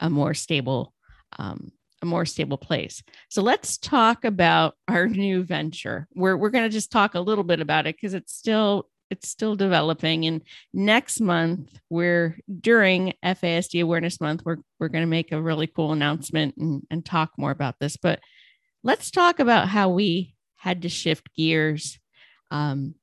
a 0.00 0.10
more 0.10 0.34
stable 0.34 0.92
um, 1.38 1.72
a 2.02 2.06
more 2.06 2.24
stable 2.24 2.58
place. 2.58 3.02
So 3.28 3.42
let's 3.42 3.76
talk 3.76 4.24
about 4.24 4.74
our 4.88 5.06
new 5.06 5.42
venture. 5.42 6.06
We're, 6.14 6.36
we're 6.36 6.50
going 6.50 6.64
to 6.64 6.70
just 6.70 6.92
talk 6.92 7.14
a 7.14 7.20
little 7.20 7.44
bit 7.44 7.60
about 7.60 7.86
it 7.86 7.96
because 7.96 8.14
it's 8.14 8.34
still 8.34 8.88
it's 9.10 9.28
still 9.28 9.56
developing. 9.56 10.26
And 10.26 10.42
next 10.74 11.18
month 11.18 11.80
we're 11.88 12.38
during 12.60 13.14
fasd 13.24 13.80
awareness 13.80 14.20
month 14.20 14.42
we're, 14.44 14.58
we're 14.78 14.88
going 14.88 15.02
to 15.02 15.10
make 15.10 15.32
a 15.32 15.40
really 15.40 15.66
cool 15.66 15.92
announcement 15.92 16.56
and, 16.58 16.82
and 16.90 17.02
talk 17.02 17.30
more 17.38 17.50
about 17.50 17.76
this. 17.80 17.96
But 17.96 18.20
let's 18.84 19.10
talk 19.10 19.40
about 19.40 19.68
how 19.68 19.88
we 19.88 20.34
had 20.56 20.82
to 20.82 20.90
shift 20.90 21.34
gears 21.34 21.98
um, 22.50 22.94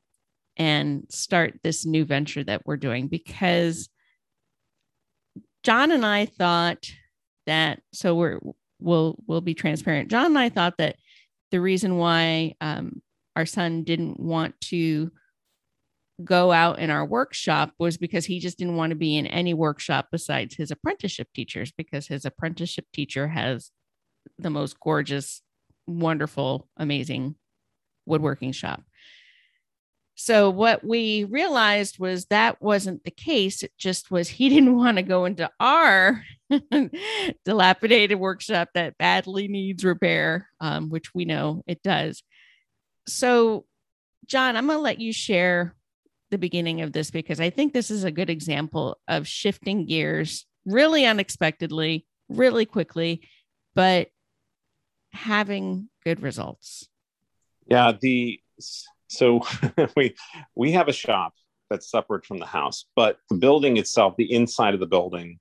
and 0.58 1.06
start 1.10 1.60
this 1.64 1.86
new 1.86 2.06
venture 2.06 2.44
that 2.44 2.66
we're 2.66 2.78
doing 2.78 3.08
because 3.08 3.90
John 5.64 5.92
and 5.92 6.06
I 6.06 6.26
thought 6.26 6.90
that 7.46 7.82
so 7.92 8.16
we're 8.16 8.40
we'll 8.80 9.18
we'll 9.28 9.42
be 9.42 9.54
transparent. 9.54 10.10
John 10.10 10.28
and 10.28 10.40
I 10.40 10.50
thought 10.50 10.78
that 10.78 10.96
the 11.52 11.62
reason 11.62 11.98
why 11.98 12.56
um, 12.62 13.02
our 13.36 13.46
son 13.46 13.84
didn't 13.84 14.20
want 14.20 14.60
to 14.62 15.12
go 16.24 16.52
out 16.52 16.80
in 16.80 16.90
our 16.90 17.06
workshop 17.06 17.72
was 17.78 17.98
because 17.98 18.26
he 18.26 18.40
just 18.40 18.58
didn't 18.58 18.78
want 18.78 18.92
to 18.92 18.96
be 18.96 19.18
in 19.18 19.28
any 19.28 19.54
workshop 19.54 20.08
besides 20.12 20.56
his 20.56 20.72
apprenticeship 20.72 21.28
teachers 21.34 21.72
because 21.72 22.08
his 22.08 22.26
apprenticeship 22.26 22.86
teacher 22.94 23.28
has 23.28 23.72
the 24.40 24.50
most 24.50 24.80
gorgeous, 24.80 25.42
wonderful, 25.88 26.70
amazing 26.78 27.36
woodworking 28.06 28.54
shop. 28.54 28.84
So 30.16 30.50
what 30.50 30.82
we 30.84 31.26
realized 31.26 32.00
was 32.00 32.26
that 32.28 32.62
wasn't 32.62 33.04
the 33.04 33.12
case. 33.12 33.64
It 33.64 33.74
just 33.78 34.10
was 34.10 34.30
he 34.30 34.50
didn't 34.50 34.76
want 34.76 34.98
to 34.98 35.04
go 35.04 35.26
into 35.26 35.50
our 35.60 36.24
dilapidated 37.46 38.20
workshop 38.20 38.70
that 38.74 38.98
badly 38.98 39.48
needs 39.48 39.84
repair, 39.84 40.50
um, 40.62 40.90
which 40.90 41.14
we 41.14 41.26
know 41.26 41.64
it 41.68 41.84
does. 41.84 42.24
So, 43.08 43.66
John, 44.26 44.56
I'm 44.56 44.66
going 44.66 44.80
to 44.80 44.82
let 44.82 45.00
you 45.00 45.14
share 45.14 45.76
the 46.32 46.38
beginning 46.38 46.82
of 46.82 46.92
this 46.92 47.12
because 47.12 47.40
I 47.40 47.50
think 47.50 47.74
this 47.74 47.92
is 47.92 48.04
a 48.04 48.12
good 48.12 48.30
example 48.30 48.98
of 49.08 49.28
shifting 49.28 49.86
gears 49.86 50.46
really 50.66 51.06
unexpectedly, 51.06 52.08
really 52.30 52.66
quickly, 52.66 53.28
but 53.76 54.10
having 55.12 55.90
good 56.04 56.22
results. 56.22 56.88
Yeah, 57.68 57.94
the 58.00 58.40
so 59.08 59.42
we 59.96 60.16
we 60.56 60.72
have 60.74 60.88
a 60.88 60.94
shop 60.94 61.34
that's 61.70 61.90
separate 61.90 62.26
from 62.26 62.38
the 62.38 62.46
house, 62.46 62.86
but 62.96 63.18
the 63.30 63.38
building 63.38 63.78
itself, 63.78 64.16
the 64.18 64.32
inside 64.32 64.74
of 64.74 64.80
the 64.80 64.86
building 64.86 65.40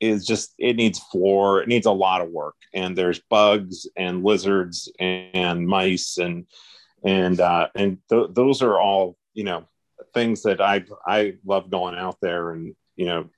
is 0.00 0.26
just 0.26 0.54
it 0.58 0.76
needs 0.76 0.98
floor, 0.98 1.62
it 1.62 1.68
needs 1.68 1.86
a 1.86 1.92
lot 1.92 2.20
of 2.20 2.30
work, 2.30 2.56
and 2.72 2.96
there's 2.96 3.20
bugs 3.30 3.86
and 3.96 4.24
lizards 4.24 4.90
and, 4.98 5.30
and 5.34 5.66
mice 5.66 6.18
and 6.18 6.46
and 7.04 7.40
uh, 7.40 7.68
and 7.74 7.98
th- 8.08 8.30
those 8.30 8.62
are 8.62 8.78
all 8.78 9.16
you 9.34 9.44
know 9.44 9.66
things 10.12 10.42
that 10.42 10.60
I 10.60 10.84
I 11.06 11.34
love 11.44 11.70
going 11.70 11.94
out 11.94 12.16
there 12.20 12.50
and 12.52 12.74
you 12.96 13.06
know 13.06 13.28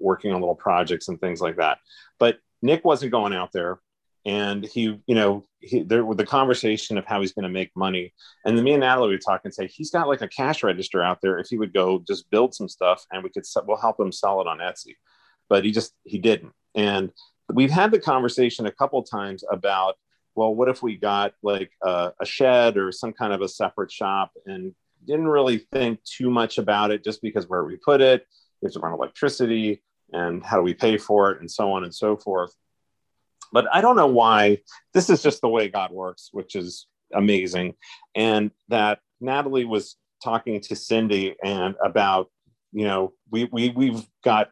working 0.00 0.32
on 0.32 0.40
little 0.40 0.54
projects 0.54 1.08
and 1.08 1.20
things 1.20 1.40
like 1.40 1.56
that. 1.56 1.78
But 2.18 2.38
Nick 2.62 2.84
wasn't 2.84 3.12
going 3.12 3.32
out 3.32 3.50
there 3.52 3.78
and 4.24 4.64
he, 4.64 5.00
you 5.06 5.14
know, 5.14 5.46
he, 5.60 5.82
there 5.82 6.04
with 6.04 6.18
the 6.18 6.26
conversation 6.26 6.96
of 6.98 7.04
how 7.04 7.20
he's 7.20 7.32
going 7.32 7.44
to 7.44 7.48
make 7.48 7.70
money. 7.76 8.14
And 8.44 8.56
then 8.56 8.64
me 8.64 8.72
and 8.72 8.80
Natalie 8.80 9.10
would 9.10 9.24
talk 9.24 9.42
and 9.44 9.54
say 9.54 9.66
he's 9.66 9.90
got 9.90 10.08
like 10.08 10.22
a 10.22 10.28
cash 10.28 10.62
register 10.62 11.02
out 11.02 11.18
there. 11.22 11.38
If 11.38 11.48
he 11.48 11.58
would 11.58 11.74
go 11.74 12.02
just 12.06 12.30
build 12.30 12.54
some 12.54 12.68
stuff, 12.68 13.04
and 13.12 13.22
we 13.22 13.30
could 13.30 13.44
we'll 13.66 13.76
help 13.76 14.00
him 14.00 14.12
sell 14.12 14.40
it 14.40 14.46
on 14.46 14.58
Etsy. 14.58 14.96
But 15.48 15.64
he 15.64 15.72
just 15.72 15.92
he 16.04 16.18
didn't. 16.18 16.52
And 16.74 17.10
we've 17.52 17.70
had 17.70 17.90
the 17.90 18.00
conversation 18.00 18.66
a 18.66 18.72
couple 18.72 19.02
times 19.02 19.44
about 19.50 19.96
well, 20.34 20.54
what 20.54 20.68
if 20.68 20.82
we 20.82 20.96
got 20.96 21.34
like 21.42 21.70
a, 21.82 22.12
a 22.20 22.26
shed 22.26 22.76
or 22.76 22.90
some 22.90 23.12
kind 23.12 23.32
of 23.32 23.40
a 23.40 23.48
separate 23.48 23.92
shop 23.92 24.32
and 24.46 24.74
didn't 25.06 25.28
really 25.28 25.58
think 25.72 26.02
too 26.04 26.30
much 26.30 26.58
about 26.58 26.90
it 26.90 27.04
just 27.04 27.22
because 27.22 27.48
where 27.48 27.64
we 27.64 27.76
put 27.76 28.00
it, 28.00 28.26
we 28.60 28.66
have 28.66 28.72
to 28.72 28.80
run 28.80 28.92
electricity 28.92 29.82
and 30.12 30.44
how 30.44 30.56
do 30.56 30.62
we 30.62 30.74
pay 30.74 30.98
for 30.98 31.30
it 31.30 31.40
and 31.40 31.50
so 31.50 31.72
on 31.72 31.84
and 31.84 31.94
so 31.94 32.16
forth. 32.16 32.54
But 33.54 33.68
I 33.72 33.80
don't 33.80 33.94
know 33.94 34.08
why 34.08 34.58
this 34.94 35.08
is 35.08 35.22
just 35.22 35.40
the 35.40 35.48
way 35.48 35.68
God 35.68 35.92
works, 35.92 36.28
which 36.32 36.56
is 36.56 36.88
amazing. 37.14 37.74
And 38.16 38.50
that 38.68 38.98
Natalie 39.20 39.64
was 39.64 39.94
talking 40.22 40.60
to 40.62 40.74
Cindy 40.74 41.36
and 41.42 41.76
about, 41.82 42.32
you 42.72 42.84
know, 42.84 43.12
we, 43.30 43.44
we, 43.52 43.68
we've 43.70 44.04
got, 44.24 44.50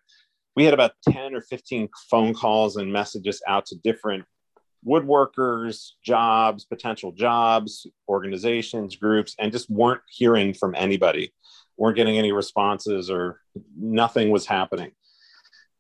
we 0.55 0.65
had 0.65 0.73
about 0.73 0.93
10 1.09 1.35
or 1.35 1.41
15 1.41 1.89
phone 2.09 2.33
calls 2.33 2.77
and 2.77 2.93
messages 2.93 3.43
out 3.49 3.67
to 3.67 3.77
different 3.83 4.25
woodworkers, 4.87 5.91
jobs, 6.05 6.65
potential 6.65 7.11
jobs, 7.11 7.89
organizations, 8.09 8.95
groups, 8.95 9.35
and 9.41 9.51
just 9.51 9.69
weren't 9.69 10.03
hearing 10.09 10.55
from 10.55 10.77
anybody, 10.77 11.35
weren't 11.77 11.97
getting 11.97 12.19
any 12.19 12.31
responses 12.31 13.11
or 13.11 13.41
nothing 13.77 14.31
was 14.31 14.47
happening 14.47 14.93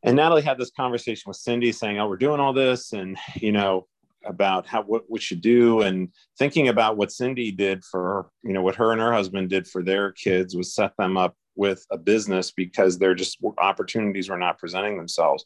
and 0.02 0.16
Natalie 0.16 0.42
had 0.42 0.58
this 0.58 0.70
conversation 0.70 1.24
with 1.28 1.36
Cindy 1.36 1.72
saying, 1.72 1.98
"Oh, 1.98 2.08
we're 2.08 2.16
doing 2.16 2.40
all 2.40 2.52
this, 2.52 2.92
and 2.92 3.16
you 3.36 3.52
know 3.52 3.86
about 4.24 4.66
how 4.66 4.82
what 4.82 5.10
we 5.10 5.18
should 5.18 5.40
do, 5.40 5.82
and 5.82 6.08
thinking 6.38 6.68
about 6.68 6.96
what 6.96 7.12
Cindy 7.12 7.52
did 7.52 7.84
for 7.84 8.30
you 8.42 8.52
know 8.52 8.62
what 8.62 8.76
her 8.76 8.92
and 8.92 9.00
her 9.00 9.12
husband 9.12 9.50
did 9.50 9.66
for 9.66 9.82
their 9.82 10.12
kids 10.12 10.56
was 10.56 10.74
set 10.74 10.96
them 10.96 11.16
up 11.16 11.36
with 11.54 11.84
a 11.90 11.98
business 11.98 12.50
because 12.50 12.98
they're 12.98 13.14
just 13.14 13.38
opportunities 13.58 14.28
were 14.28 14.38
not 14.38 14.58
presenting 14.58 14.96
themselves, 14.96 15.44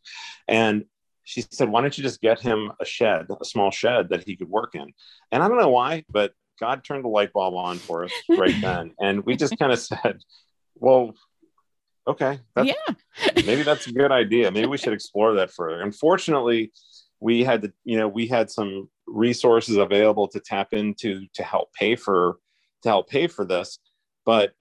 and." 0.48 0.84
She 1.28 1.40
said, 1.50 1.68
"Why 1.68 1.80
don't 1.80 1.98
you 1.98 2.04
just 2.04 2.20
get 2.20 2.38
him 2.40 2.70
a 2.80 2.84
shed, 2.84 3.26
a 3.40 3.44
small 3.44 3.72
shed 3.72 4.10
that 4.10 4.22
he 4.22 4.36
could 4.36 4.48
work 4.48 4.76
in?" 4.76 4.92
And 5.32 5.42
I 5.42 5.48
don't 5.48 5.58
know 5.58 5.70
why, 5.70 6.04
but 6.08 6.32
God 6.60 6.84
turned 6.84 7.04
the 7.04 7.08
light 7.08 7.32
bulb 7.32 7.54
on 7.54 7.78
for 7.78 8.04
us 8.04 8.12
right 8.28 8.54
then, 8.60 8.94
and 9.00 9.24
we 9.24 9.34
just 9.34 9.58
kind 9.58 9.72
of 9.72 9.80
said, 9.80 10.20
"Well, 10.76 11.16
okay. 12.06 12.40
Yeah. 12.62 12.72
maybe 13.34 13.62
that's 13.62 13.86
a 13.86 13.92
good 13.92 14.12
idea. 14.12 14.50
Maybe 14.50 14.66
we 14.66 14.78
should 14.78 14.92
explore 15.00 15.34
that 15.34 15.50
further. 15.52 15.82
Unfortunately 15.82 16.72
we 17.20 17.42
had 17.42 17.62
to 17.62 17.72
you 17.84 17.96
know 17.96 18.06
we 18.08 18.26
had 18.26 18.50
some 18.50 18.88
resources 19.06 19.76
available 19.76 20.28
to 20.28 20.40
tap 20.40 20.72
into 20.72 21.26
to 21.34 21.42
help 21.42 21.72
pay 21.72 21.96
for 21.96 22.36
to 22.82 22.88
help 22.88 23.08
pay 23.08 23.26
for 23.26 23.44
this. 23.44 23.78
But 24.24 24.52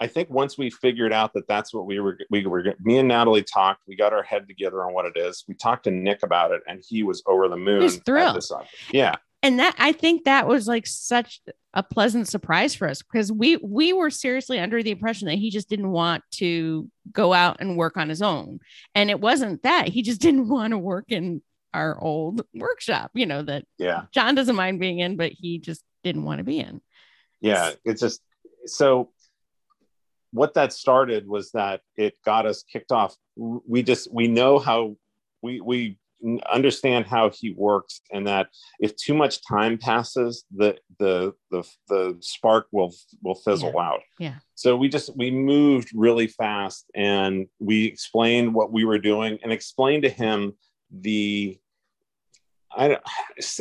i 0.00 0.06
think 0.06 0.28
once 0.30 0.58
we 0.58 0.68
figured 0.70 1.12
out 1.12 1.32
that 1.34 1.46
that's 1.46 1.72
what 1.72 1.86
we 1.86 2.00
were 2.00 2.18
we 2.30 2.44
were 2.46 2.74
me 2.80 2.98
and 2.98 3.06
natalie 3.08 3.42
talked 3.42 3.82
we 3.86 3.94
got 3.94 4.12
our 4.12 4.22
head 4.22 4.48
together 4.48 4.84
on 4.84 4.92
what 4.92 5.04
it 5.06 5.16
is. 5.16 5.44
We 5.46 5.54
talked 5.54 5.84
to 5.84 5.90
nick 5.90 6.22
about 6.22 6.50
it 6.50 6.62
and 6.66 6.82
he 6.86 7.02
was 7.02 7.22
over 7.26 7.46
the 7.48 7.56
moon 7.58 7.82
He's 7.82 7.98
thrilled. 7.98 8.42
yeah 8.90 9.16
and 9.42 9.58
that 9.58 9.74
i 9.78 9.92
think 9.92 10.24
that 10.24 10.46
was 10.46 10.66
like 10.66 10.86
such 10.86 11.40
a 11.74 11.82
pleasant 11.82 12.28
surprise 12.28 12.74
for 12.74 12.88
us 12.88 13.02
because 13.02 13.32
we 13.32 13.56
we 13.56 13.92
were 13.92 14.10
seriously 14.10 14.58
under 14.58 14.82
the 14.82 14.90
impression 14.90 15.26
that 15.28 15.38
he 15.38 15.50
just 15.50 15.68
didn't 15.68 15.90
want 15.90 16.22
to 16.32 16.88
go 17.10 17.32
out 17.32 17.56
and 17.60 17.78
work 17.78 17.96
on 17.96 18.08
his 18.08 18.20
own. 18.20 18.60
And 18.94 19.10
it 19.10 19.20
wasn't 19.20 19.62
that 19.62 19.88
he 19.88 20.02
just 20.02 20.20
didn't 20.26 20.48
want 20.48 20.72
to 20.72 20.78
work 20.78 21.06
in 21.08 21.42
our 21.74 21.98
old 21.98 22.42
workshop 22.54 23.10
you 23.14 23.24
know 23.24 23.42
that 23.42 23.64
yeah. 23.78 24.02
John 24.12 24.34
doesn't 24.34 24.56
mind 24.56 24.78
being 24.78 24.98
in 24.98 25.16
but 25.16 25.32
he 25.32 25.58
just 25.58 25.82
didn't 26.04 26.24
want 26.24 26.38
to 26.38 26.44
be 26.44 26.58
in. 26.58 26.82
Yeah 27.40 27.72
it's 27.84 28.02
just 28.02 28.20
so 28.66 29.10
what 30.32 30.54
that 30.54 30.74
started 30.74 31.26
was 31.26 31.52
that 31.52 31.80
it 31.96 32.14
got 32.24 32.44
us 32.44 32.62
kicked 32.62 32.92
off. 32.92 33.16
We 33.36 33.82
just 33.82 34.12
we 34.12 34.28
know 34.28 34.58
how 34.58 34.96
we 35.40 35.62
we 35.62 35.98
understand 36.52 37.06
how 37.06 37.30
he 37.30 37.52
works 37.56 38.00
and 38.12 38.26
that 38.26 38.48
if 38.78 38.94
too 38.96 39.14
much 39.14 39.40
time 39.46 39.76
passes 39.76 40.44
the 40.54 40.76
the 40.98 41.32
the, 41.50 41.62
the 41.88 42.16
spark 42.20 42.66
will 42.70 42.94
will 43.22 43.34
fizzle 43.34 43.72
yeah. 43.74 43.80
out 43.80 44.00
yeah 44.18 44.34
so 44.54 44.76
we 44.76 44.88
just 44.88 45.16
we 45.16 45.30
moved 45.30 45.90
really 45.94 46.28
fast 46.28 46.86
and 46.94 47.46
we 47.58 47.84
explained 47.84 48.54
what 48.54 48.72
we 48.72 48.84
were 48.84 48.98
doing 48.98 49.38
and 49.42 49.52
explained 49.52 50.04
to 50.04 50.08
him 50.08 50.52
the 50.90 51.58
I, 52.74 52.98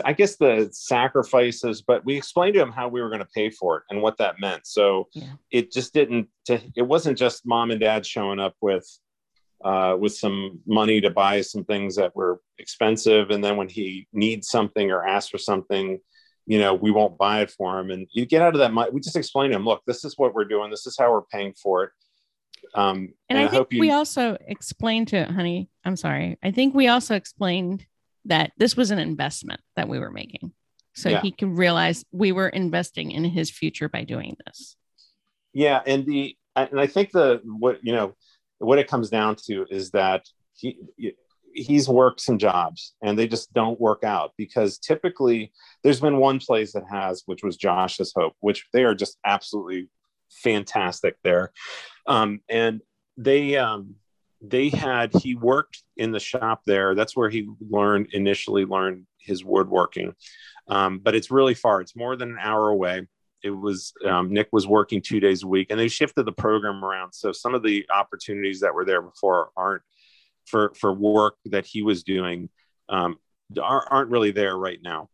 I 0.06 0.14
guess 0.14 0.38
the 0.38 0.70
sacrifices, 0.72 1.82
but 1.82 2.06
we 2.06 2.16
explained 2.16 2.54
to 2.54 2.62
him 2.62 2.72
how 2.72 2.88
we 2.88 3.02
were 3.02 3.10
going 3.10 3.20
to 3.20 3.28
pay 3.36 3.50
for 3.50 3.78
it 3.78 3.84
and 3.90 4.02
what 4.02 4.18
that 4.18 4.40
meant. 4.40 4.66
So 4.66 5.10
yeah. 5.14 5.34
it 5.52 5.72
just 5.72 5.94
didn't, 5.94 6.30
it 6.48 6.88
wasn't 6.88 7.18
just 7.18 7.46
mom 7.46 7.72
and 7.72 7.80
dad 7.80 8.06
showing 8.06 8.40
up 8.40 8.56
with 8.62 8.88
uh, 9.64 9.96
with 10.00 10.16
some 10.16 10.60
money 10.66 11.02
to 11.02 11.10
buy 11.10 11.42
some 11.42 11.64
things 11.64 11.96
that 11.96 12.16
were 12.16 12.42
expensive. 12.58 13.30
And 13.30 13.44
then 13.44 13.58
when 13.58 13.70
he 13.70 14.08
needs 14.14 14.50
something 14.50 14.92
or 14.92 15.06
asks 15.06 15.30
for 15.30 15.38
something, 15.38 16.00
you 16.46 16.60
know, 16.60 16.74
we 16.74 16.92
won't 16.92 17.18
buy 17.18 17.42
it 17.42 17.52
for 17.52 17.80
him. 17.80 17.92
And 17.92 18.08
you 18.12 18.26
get 18.26 18.42
out 18.42 18.56
of 18.56 18.60
that. 18.60 18.94
We 18.94 19.00
just 19.00 19.16
explain 19.16 19.52
to 19.52 19.56
him, 19.56 19.66
look, 19.66 19.82
this 19.86 20.04
is 20.04 20.18
what 20.18 20.34
we're 20.34 20.46
doing. 20.46 20.72
This 20.72 20.88
is 20.88 20.98
how 20.98 21.12
we're 21.12 21.22
paying 21.22 21.54
for 21.54 21.84
it. 21.86 21.90
Um, 22.74 23.14
and, 23.30 23.38
and 23.38 23.40
I, 23.40 23.44
I, 23.46 23.48
think 23.48 23.68
you... 23.72 23.80
we 23.80 23.92
also 23.92 24.38
explained 24.48 25.10
to 25.10 25.18
it, 25.18 25.30
honey, 25.30 25.70
I'm 25.84 25.96
sorry. 25.96 26.38
I 26.44 26.52
think 26.52 26.74
we 26.74 26.88
also 26.88 27.16
explained 27.16 27.86
that 28.26 28.52
this 28.58 28.76
was 28.76 28.92
an 28.92 29.00
investment 29.00 29.62
that 29.76 29.90
we 29.90 30.00
were 30.00 30.12
making. 30.12 30.54
So 30.94 31.10
yeah. 31.10 31.22
he 31.22 31.32
can 31.32 31.56
realize 31.56 32.04
we 32.12 32.32
were 32.32 32.50
investing 32.50 33.12
in 33.12 33.24
his 33.24 33.50
future 33.50 33.90
by 33.90 34.04
doing 34.04 34.36
this. 34.46 34.76
Yeah. 35.54 35.82
And 35.86 36.06
the, 36.06 36.36
and 36.56 36.80
I 36.80 36.88
think 36.88 37.12
the, 37.12 37.42
what, 37.44 37.80
you 37.82 37.94
know, 37.94 38.16
what 38.62 38.80
it 38.80 38.88
comes 38.88 39.10
down 39.10 39.36
to 39.48 39.66
is 39.70 39.92
that 39.92 40.26
he 40.54 40.78
he's 41.54 41.90
worked 41.90 42.22
some 42.22 42.38
jobs 42.38 42.94
and 43.04 43.20
they 43.20 43.28
just 43.28 43.54
don't 43.54 43.80
work 43.80 44.06
out 44.06 44.32
because 44.38 44.78
typically 44.78 45.52
there's 45.84 46.00
been 46.00 46.18
one 46.18 46.40
place 46.40 46.72
that 46.72 46.86
has 46.90 47.24
which 47.26 47.44
was 47.44 47.58
josh's 47.58 48.14
hope 48.16 48.34
which 48.40 48.66
they 48.72 48.86
are 48.86 48.96
just 48.96 49.18
absolutely 49.26 49.90
fantastic 50.32 51.16
there. 51.24 51.52
Um, 52.08 52.42
and 52.50 52.82
they 53.18 53.58
um, 53.58 53.96
they 54.42 54.70
had 54.70 55.14
he 55.14 55.36
worked 55.36 55.84
in 55.98 56.12
the 56.12 56.20
shop 56.20 56.62
there. 56.66 56.96
That's 56.96 57.16
where 57.16 57.30
he 57.30 57.48
learned 57.70 58.08
initially 58.14 58.66
learned 58.66 59.06
his 59.20 59.44
woodworking. 59.44 60.14
Um, 60.68 61.00
but 61.00 61.16
it's 61.16 61.32
really 61.32 61.54
far. 61.54 61.82
It's 61.82 61.96
more 61.96 62.16
than 62.16 62.32
an 62.32 62.40
hour 62.40 62.70
away 62.70 63.08
it 63.44 63.50
was 63.50 63.94
um, 64.06 64.32
Nick 64.32 64.50
was 64.52 64.68
working 64.68 65.02
two 65.02 65.20
days 65.20 65.44
a 65.44 65.48
week, 65.48 65.68
and 65.70 65.80
they 65.80 65.88
shifted 65.88 66.26
the 66.26 66.32
program 66.32 66.84
around. 66.84 67.14
So 67.14 67.32
some 67.32 67.56
of 67.56 67.64
the 67.64 67.86
opportunities 67.94 68.60
that 68.62 68.74
were 68.74 68.86
there 68.86 69.02
before 69.02 69.50
aren't 69.56 69.84
for 70.46 70.74
for 70.80 70.94
work 70.94 71.36
that 71.46 71.66
he 71.66 71.82
was 71.82 72.04
doing 72.04 72.50
um, 72.90 73.18
aren't 73.62 74.10
really 74.10 74.32
there 74.32 74.58
right 74.58 74.80
now. 74.82 75.10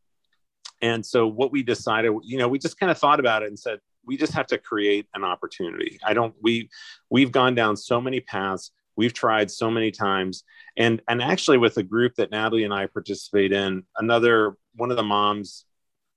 And 0.82 1.06
so 1.06 1.28
what 1.28 1.52
we 1.52 1.64
decided, 1.64 2.14
you 2.24 2.38
know, 2.38 2.48
we 2.48 2.60
just 2.60 2.80
kind 2.80 2.92
of 2.92 2.98
thought 2.98 3.20
about 3.20 3.44
it 3.44 3.48
and 3.48 3.58
said, 3.58 3.80
we 4.06 4.16
just 4.16 4.34
have 4.34 4.48
to 4.48 4.58
create 4.58 5.08
an 5.14 5.24
opportunity. 5.24 6.00
I 6.04 6.14
don't 6.14 6.34
we 6.42 6.70
we've 7.10 7.32
gone 7.32 7.56
down 7.56 7.76
so 7.76 8.00
many 8.00 8.20
paths. 8.20 8.72
We've 8.96 9.14
tried 9.14 9.52
so 9.52 9.70
many 9.70 9.92
times. 9.92 10.44
And 10.78 11.02
and 11.08 11.22
actually 11.22 11.58
with 11.58 11.78
a 11.78 11.84
group 11.84 12.16
that 12.16 12.32
Natalie 12.32 12.64
and 12.64 12.74
I 12.74 12.88
participate 12.88 13.52
in, 13.52 13.84
another 13.98 14.56
one 14.76 14.92
of 14.92 14.98
the 14.98 15.04
moms 15.04 15.66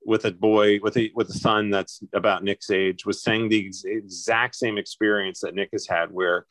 with 0.04 0.24
a 0.24 0.30
boy 0.30 0.78
with 0.82 0.96
a 0.96 1.10
with 1.14 1.28
a 1.28 1.34
son 1.34 1.70
that's 1.70 2.00
about 2.14 2.42
Nick's 2.42 2.70
age 2.70 3.04
was 3.04 3.22
saying 3.22 3.48
the 3.48 3.66
ex- 3.66 3.84
exact 3.84 4.56
same 4.56 4.78
experience 4.78 5.40
that 5.40 5.54
Nick 5.54 5.70
has 5.72 5.86
had 5.86 6.10
where 6.10 6.46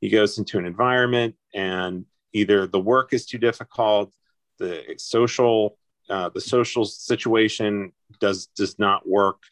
he 0.00 0.08
goes 0.08 0.38
into 0.38 0.58
an 0.58 0.66
environment 0.66 1.34
and 1.54 2.04
either 2.32 2.66
the 2.66 2.80
work 2.80 3.12
is 3.12 3.26
too 3.26 3.38
difficult, 3.38 4.12
the 4.58 4.82
social 4.98 5.76
uh, 6.08 6.28
the 6.28 6.40
social 6.40 6.84
situation 6.84 7.92
does 8.20 8.46
does 8.56 8.78
not 8.78 9.08
work 9.08 9.42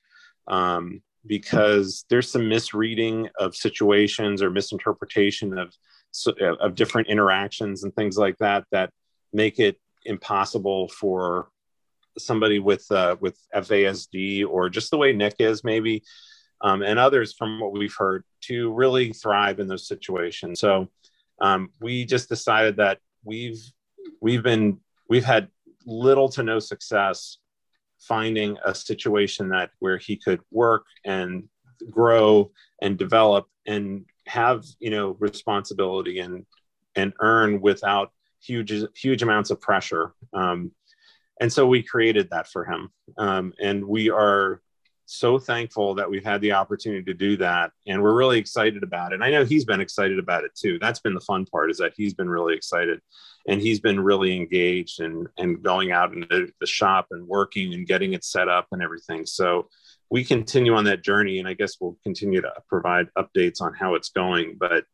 um, 0.49 1.03
because 1.27 2.05
there's 2.11 2.31
some 2.31 2.49
misreading 2.49 3.29
of 3.39 3.55
situations 3.55 4.43
or 4.43 4.51
misinterpretation 4.51 5.57
of 5.59 5.73
of 6.61 6.75
different 6.75 7.09
interactions 7.09 7.85
and 7.85 7.95
things 7.95 8.17
like 8.17 8.37
that 8.39 8.65
that 8.73 8.91
make 9.33 9.59
it 9.59 9.79
impossible 10.05 10.89
for 10.89 11.49
somebody 12.19 12.59
with 12.59 12.91
uh, 12.91 13.17
with 13.21 13.39
FASD 13.55 14.47
or 14.47 14.69
just 14.69 14.91
the 14.91 14.97
way 14.97 15.13
Nick 15.13 15.37
is 15.39 15.65
maybe 15.65 16.03
um, 16.61 16.83
and 16.83 16.99
others 16.99 17.35
from 17.35 17.61
what 17.61 17.73
we've 17.73 17.95
heard 17.97 18.25
to 18.43 18.73
really 18.73 19.13
thrive 19.13 19.61
in 19.61 19.69
those 19.69 19.87
situations. 19.87 20.61
So 20.61 20.89
um, 21.41 21.71
we 21.81 22.05
just 22.05 22.29
decided 22.29 22.77
that 22.77 22.99
we've 23.25 23.61
we've 24.21 24.43
been 24.43 24.79
we've 25.09 25.25
had 25.25 25.49
little 25.87 26.29
to 26.31 26.43
no 26.43 26.59
success 26.59 27.39
finding 27.99 28.57
a 28.65 28.75
situation 28.75 29.49
that 29.49 29.71
where 29.79 29.99
he 29.99 30.17
could 30.17 30.41
work 30.51 30.87
and 31.05 31.49
grow 31.91 32.51
and 32.81 32.99
develop 32.99 33.47
and 33.67 34.05
have 34.27 34.65
you 34.79 34.91
know 34.91 35.17
responsibility 35.21 36.19
and 36.19 36.45
and 36.97 37.13
earn 37.21 37.61
without 37.61 38.13
huge 38.41 38.73
huge 38.97 39.23
amounts 39.23 39.51
of 39.51 39.61
pressure 39.61 40.13
um, 40.33 40.71
and 41.40 41.53
so 41.53 41.66
we 41.66 41.83
created 41.83 42.31
that 42.31 42.48
for 42.48 42.64
him. 42.64 42.90
Um, 43.16 43.53
and 43.61 43.85
we 43.85 44.11
are 44.11 44.61
so 45.11 45.38
thankful 45.38 45.94
that 45.94 46.11
we've 46.11 46.24
had 46.24 46.40
the 46.42 46.53
opportunity 46.53 47.03
to 47.03 47.14
do 47.14 47.37
that. 47.38 47.72
And 47.87 48.03
we're 48.03 48.14
really 48.14 48.38
excited 48.38 48.83
about 48.83 49.12
it. 49.12 49.16
And 49.16 49.24
i 49.24 49.31
know 49.31 49.44
he's 49.44 49.64
been 49.64 49.81
excited 49.81 50.18
about 50.18 50.44
it 50.44 50.51
too. 50.55 50.79
That's 50.79 51.01
been 51.01 51.14
the 51.14 51.20
fun 51.20 51.46
part 51.46 51.70
is 51.70 51.79
that 51.79 51.94
he's 51.96 52.12
been 52.12 52.29
really 52.29 52.55
excited 52.55 53.01
and 53.48 53.61
he's 53.61 53.81
been 53.81 53.98
really 53.98 54.37
engaged 54.37 55.01
and 55.01 55.27
and 55.38 55.62
going 55.62 55.92
out 55.92 56.12
into 56.12 56.53
the 56.61 56.66
shop 56.66 57.07
and 57.11 57.27
working 57.27 57.72
and 57.72 57.87
getting 57.87 58.12
it 58.12 58.22
set 58.22 58.48
up 58.48 58.66
and 58.70 58.83
everything. 58.83 59.24
So 59.24 59.68
we 60.11 60.24
continue 60.24 60.74
on 60.74 60.85
that 60.85 61.05
journey 61.05 61.38
and 61.38 61.46
i 61.46 61.53
guess 61.53 61.77
we'll 61.81 61.98
continue 62.03 62.40
to 62.40 62.53
provide 62.68 63.09
updates 63.16 63.62
on 63.62 63.72
how 63.72 63.94
it's 63.94 64.11
going. 64.11 64.57
But 64.61 64.85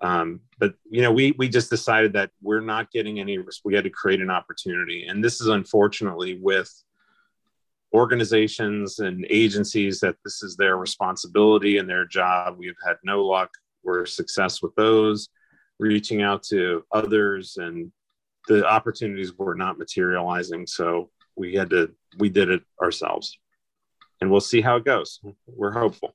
um, 0.00 0.40
but 0.58 0.74
you 0.88 1.02
know 1.02 1.12
we 1.12 1.32
we 1.32 1.48
just 1.48 1.70
decided 1.70 2.12
that 2.12 2.30
we're 2.42 2.60
not 2.60 2.90
getting 2.90 3.20
any 3.20 3.38
we 3.64 3.74
had 3.74 3.84
to 3.84 3.90
create 3.90 4.20
an 4.20 4.30
opportunity 4.30 5.06
and 5.06 5.22
this 5.22 5.40
is 5.40 5.48
unfortunately 5.48 6.38
with 6.40 6.72
organizations 7.92 9.00
and 9.00 9.26
agencies 9.30 10.00
that 10.00 10.16
this 10.24 10.42
is 10.42 10.56
their 10.56 10.76
responsibility 10.76 11.78
and 11.78 11.88
their 11.88 12.04
job. 12.04 12.56
We've 12.58 12.74
had 12.86 12.96
no 13.02 13.24
luck 13.24 13.50
or 13.82 14.06
success 14.06 14.62
with 14.62 14.74
those, 14.76 15.28
reaching 15.78 16.22
out 16.22 16.42
to 16.44 16.84
others, 16.92 17.56
and 17.56 17.90
the 18.46 18.66
opportunities 18.66 19.36
were 19.36 19.54
not 19.54 19.78
materializing. 19.78 20.66
So 20.66 21.10
we 21.36 21.54
had 21.54 21.70
to, 21.70 21.92
we 22.18 22.28
did 22.28 22.50
it 22.50 22.62
ourselves. 22.80 23.38
And 24.20 24.30
we'll 24.30 24.40
see 24.40 24.60
how 24.60 24.76
it 24.76 24.84
goes. 24.84 25.20
We're 25.46 25.72
hopeful. 25.72 26.14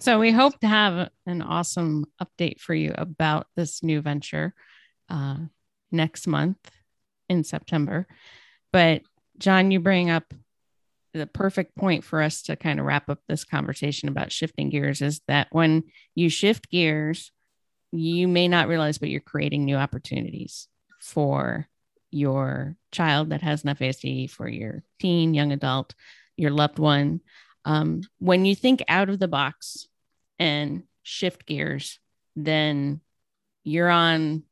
So 0.00 0.18
we 0.18 0.32
hope 0.32 0.58
to 0.60 0.66
have 0.66 1.08
an 1.26 1.40
awesome 1.40 2.06
update 2.20 2.60
for 2.60 2.74
you 2.74 2.94
about 2.96 3.46
this 3.56 3.82
new 3.82 4.00
venture 4.00 4.54
uh, 5.08 5.38
next 5.92 6.26
month 6.26 6.58
in 7.28 7.44
September. 7.44 8.06
But 8.72 9.02
John, 9.38 9.70
you 9.70 9.80
bring 9.80 10.10
up 10.10 10.34
the 11.12 11.26
perfect 11.26 11.76
point 11.76 12.02
for 12.04 12.20
us 12.20 12.42
to 12.42 12.56
kind 12.56 12.80
of 12.80 12.86
wrap 12.86 13.08
up 13.08 13.20
this 13.28 13.44
conversation 13.44 14.08
about 14.08 14.32
shifting 14.32 14.68
gears 14.68 15.00
is 15.00 15.20
that 15.28 15.46
when 15.52 15.84
you 16.14 16.28
shift 16.28 16.68
gears, 16.70 17.30
you 17.92 18.26
may 18.26 18.48
not 18.48 18.66
realize, 18.66 18.98
but 18.98 19.08
you're 19.08 19.20
creating 19.20 19.64
new 19.64 19.76
opportunities 19.76 20.66
for 21.00 21.68
your 22.10 22.76
child 22.90 23.30
that 23.30 23.42
has 23.42 23.62
an 23.62 23.74
FASD, 23.74 24.28
for 24.28 24.48
your 24.48 24.82
teen, 25.00 25.34
young 25.34 25.52
adult, 25.52 25.94
your 26.36 26.50
loved 26.50 26.80
one. 26.80 27.20
Um, 27.64 28.02
when 28.18 28.44
you 28.44 28.54
think 28.54 28.82
out 28.88 29.08
of 29.08 29.18
the 29.18 29.28
box 29.28 29.86
and 30.38 30.82
shift 31.02 31.46
gears, 31.46 31.98
then 32.36 33.00
you're 33.62 33.88
on 33.88 34.42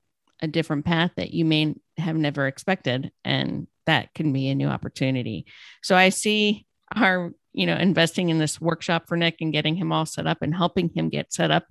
a 0.40 0.46
different 0.46 0.84
path 0.84 1.12
that 1.16 1.32
you 1.32 1.44
may 1.44 1.74
have 1.98 2.16
never 2.16 2.46
expected. 2.46 3.12
And 3.24 3.66
that 3.86 4.14
can 4.14 4.32
be 4.32 4.48
a 4.48 4.54
new 4.54 4.68
opportunity. 4.68 5.46
So 5.82 5.96
I 5.96 6.08
see 6.08 6.66
our, 6.94 7.32
you 7.52 7.66
know, 7.66 7.76
investing 7.76 8.30
in 8.30 8.38
this 8.38 8.60
workshop 8.60 9.08
for 9.08 9.16
Nick 9.16 9.36
and 9.40 9.52
getting 9.52 9.76
him 9.76 9.92
all 9.92 10.06
set 10.06 10.26
up 10.26 10.38
and 10.40 10.54
helping 10.54 10.90
him 10.94 11.08
get 11.08 11.32
set 11.32 11.50
up 11.50 11.66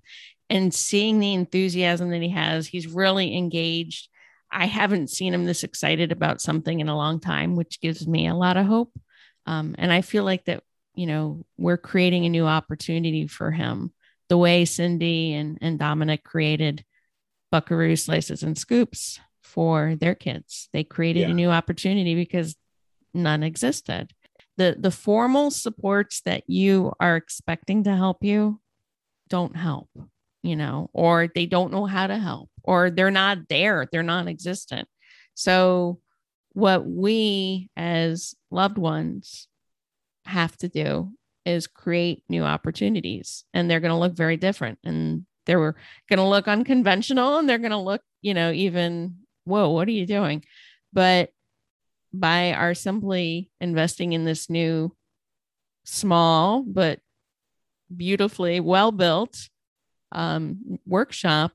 and 0.49 0.73
seeing 0.73 1.19
the 1.19 1.33
enthusiasm 1.33 2.11
that 2.11 2.21
he 2.21 2.29
has. 2.29 2.67
He's 2.67 2.87
really 2.87 3.35
engaged. 3.35 4.09
I 4.51 4.65
haven't 4.65 5.09
seen 5.09 5.33
him 5.33 5.45
this 5.45 5.63
excited 5.63 6.11
about 6.11 6.41
something 6.41 6.81
in 6.81 6.89
a 6.89 6.97
long 6.97 7.19
time, 7.19 7.55
which 7.55 7.79
gives 7.79 8.05
me 8.05 8.27
a 8.27 8.35
lot 8.35 8.57
of 8.57 8.65
hope. 8.65 8.91
Um, 9.45 9.75
and 9.77 9.91
I 9.91 10.01
feel 10.01 10.25
like 10.25 10.45
that, 10.45 10.63
you 10.93 11.07
know, 11.07 11.45
we're 11.57 11.77
creating 11.77 12.25
a 12.25 12.29
new 12.29 12.45
opportunity 12.45 13.27
for 13.27 13.51
him 13.51 13.93
the 14.29 14.37
way 14.37 14.65
Cindy 14.65 15.33
and, 15.33 15.57
and 15.61 15.77
Dominic 15.77 16.23
created 16.23 16.85
Buckaroo 17.51 17.95
Slices 17.95 18.43
and 18.43 18.57
Scoops 18.57 19.19
for 19.41 19.95
their 19.99 20.15
kids. 20.15 20.69
They 20.71 20.83
created 20.83 21.21
yeah. 21.21 21.27
a 21.27 21.33
new 21.33 21.49
opportunity 21.49 22.15
because 22.15 22.55
none 23.13 23.43
existed. 23.43 24.11
The 24.57 24.75
the 24.79 24.91
formal 24.91 25.51
supports 25.51 26.21
that 26.21 26.43
you 26.47 26.93
are 26.99 27.15
expecting 27.15 27.83
to 27.83 27.95
help 27.95 28.23
you 28.23 28.59
don't 29.29 29.55
help, 29.55 29.89
you 30.43 30.55
know, 30.55 30.89
or 30.93 31.29
they 31.33 31.45
don't 31.45 31.71
know 31.71 31.85
how 31.85 32.07
to 32.07 32.17
help, 32.17 32.49
or 32.63 32.89
they're 32.89 33.11
not 33.11 33.49
there, 33.49 33.87
they're 33.91 34.03
non-existent. 34.03 34.87
So 35.33 35.99
what 36.53 36.85
we 36.85 37.69
as 37.75 38.35
loved 38.49 38.77
ones 38.77 39.47
have 40.25 40.55
to 40.57 40.67
do 40.67 41.11
is 41.45 41.67
create 41.67 42.23
new 42.29 42.43
opportunities 42.43 43.45
and 43.53 43.69
they're 43.69 43.79
going 43.79 43.91
to 43.91 43.97
look 43.97 44.13
very 44.13 44.37
different 44.37 44.77
and 44.83 45.25
they're 45.45 45.75
going 46.09 46.17
to 46.17 46.23
look 46.23 46.47
unconventional 46.47 47.37
and 47.37 47.49
they're 47.49 47.57
going 47.57 47.71
to 47.71 47.77
look 47.77 48.01
you 48.21 48.33
know 48.33 48.51
even 48.51 49.15
whoa, 49.45 49.69
what 49.69 49.87
are 49.87 49.91
you 49.91 50.05
doing? 50.05 50.43
But 50.93 51.29
by 52.13 52.53
our 52.53 52.73
simply 52.73 53.49
investing 53.59 54.13
in 54.13 54.25
this 54.25 54.49
new 54.49 54.93
small 55.83 56.61
but 56.61 56.99
beautifully 57.95 58.59
well 58.59 58.91
built 58.91 59.49
um, 60.11 60.79
workshop 60.85 61.53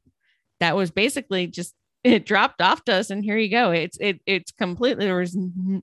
that 0.61 0.75
was 0.75 0.91
basically 0.91 1.47
just 1.47 1.75
it 2.05 2.25
dropped 2.25 2.63
off 2.63 2.85
to 2.85 2.95
us 2.95 3.11
and 3.11 3.25
here 3.25 3.37
you 3.37 3.51
go 3.51 3.71
it's 3.73 3.99
it 4.01 4.21
it's 4.27 4.53
completely 4.53 5.05
there 5.05 5.17
was 5.17 5.37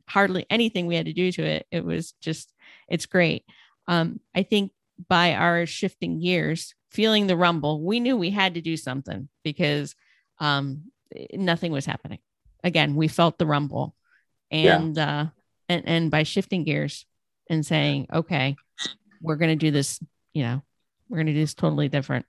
hardly 0.08 0.46
anything 0.50 0.88
we 0.88 0.96
had 0.96 1.06
to 1.06 1.14
do 1.14 1.32
to 1.32 1.44
it 1.44 1.68
it 1.70 1.84
was 1.84 2.14
just 2.22 2.52
it's 2.94 3.06
great 3.06 3.44
um 3.90 4.20
i 4.34 4.44
think 4.44 4.72
by 5.10 5.34
our 5.34 5.66
shifting 5.66 6.22
gears 6.22 6.76
feeling 6.90 7.28
the 7.28 7.36
rumble 7.36 7.82
we 7.82 8.00
knew 8.00 8.16
we 8.16 8.30
had 8.30 8.54
to 8.54 8.62
do 8.62 8.78
something 8.78 9.28
because 9.44 9.96
um 10.40 10.84
nothing 11.34 11.72
was 11.72 11.86
happening. 11.86 12.20
Again, 12.64 12.96
we 12.96 13.08
felt 13.08 13.38
the 13.38 13.46
rumble. 13.46 13.96
And 14.52 14.96
yeah. 14.96 15.20
uh 15.20 15.26
and 15.70 15.88
and 15.88 16.12
by 16.12 16.24
shifting 16.24 16.64
gears 16.64 17.06
and 17.50 17.66
saying, 17.66 18.08
okay, 18.14 18.56
we're 19.22 19.36
gonna 19.36 19.56
do 19.56 19.72
this, 19.72 20.00
you 20.34 20.44
know, 20.44 20.62
we're 21.10 21.18
gonna 21.18 21.34
do 21.34 21.40
this 21.40 21.54
totally 21.54 21.90
different. 21.90 22.26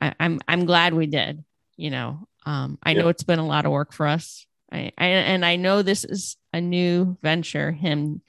I, 0.00 0.14
I'm 0.18 0.40
I'm 0.48 0.64
glad 0.64 0.94
we 0.94 1.06
did, 1.06 1.44
you 1.76 1.90
know. 1.90 2.26
Um, 2.46 2.78
I 2.82 2.92
yeah. 2.92 3.02
know 3.02 3.08
it's 3.08 3.22
been 3.22 3.38
a 3.38 3.46
lot 3.46 3.66
of 3.66 3.72
work 3.72 3.92
for 3.92 4.06
us. 4.06 4.46
I, 4.72 4.92
I 4.96 5.06
and 5.06 5.44
I 5.44 5.56
know 5.56 5.82
this 5.82 6.04
is 6.04 6.36
a 6.52 6.60
new 6.60 7.18
venture, 7.22 7.70
him 7.70 8.22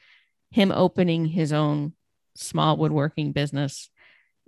him 0.51 0.71
opening 0.71 1.25
his 1.25 1.51
own 1.53 1.93
small 2.35 2.77
woodworking 2.77 3.31
business 3.31 3.89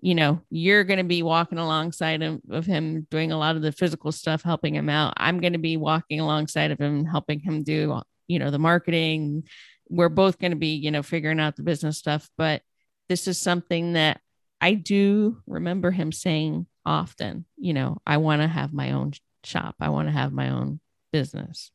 you 0.03 0.15
know, 0.15 0.41
you're 0.49 0.83
going 0.83 0.97
to 0.97 1.05
be 1.05 1.23
walking 1.23 1.57
alongside 1.57 2.21
him, 2.21 2.41
of 2.49 2.65
him 2.65 3.07
doing 3.09 3.31
a 3.31 3.37
lot 3.37 3.55
of 3.55 3.61
the 3.61 3.71
physical 3.71 4.11
stuff, 4.11 4.43
helping 4.43 4.75
him 4.75 4.89
out. 4.89 5.13
I'm 5.15 5.39
going 5.39 5.53
to 5.53 5.59
be 5.59 5.77
walking 5.77 6.19
alongside 6.19 6.71
of 6.71 6.77
him, 6.77 7.05
helping 7.05 7.39
him 7.39 7.63
do, 7.63 8.01
you 8.27 8.37
know, 8.37 8.51
the 8.51 8.59
marketing. 8.59 9.45
We're 9.87 10.09
both 10.09 10.39
going 10.39 10.51
to 10.51 10.57
be, 10.57 10.75
you 10.75 10.91
know, 10.91 11.03
figuring 11.03 11.39
out 11.39 11.55
the 11.55 11.63
business 11.63 11.99
stuff. 11.99 12.29
But 12.37 12.63
this 13.07 13.29
is 13.29 13.39
something 13.39 13.93
that 13.93 14.19
I 14.59 14.73
do 14.73 15.37
remember 15.47 15.89
him 15.89 16.11
saying 16.11 16.67
often, 16.85 17.45
you 17.55 17.73
know, 17.73 18.01
I 18.05 18.17
want 18.17 18.41
to 18.41 18.47
have 18.49 18.73
my 18.73 18.91
own 18.91 19.13
shop. 19.45 19.75
I 19.79 19.87
want 19.87 20.09
to 20.09 20.13
have 20.13 20.33
my 20.33 20.49
own 20.49 20.81
business. 21.13 21.71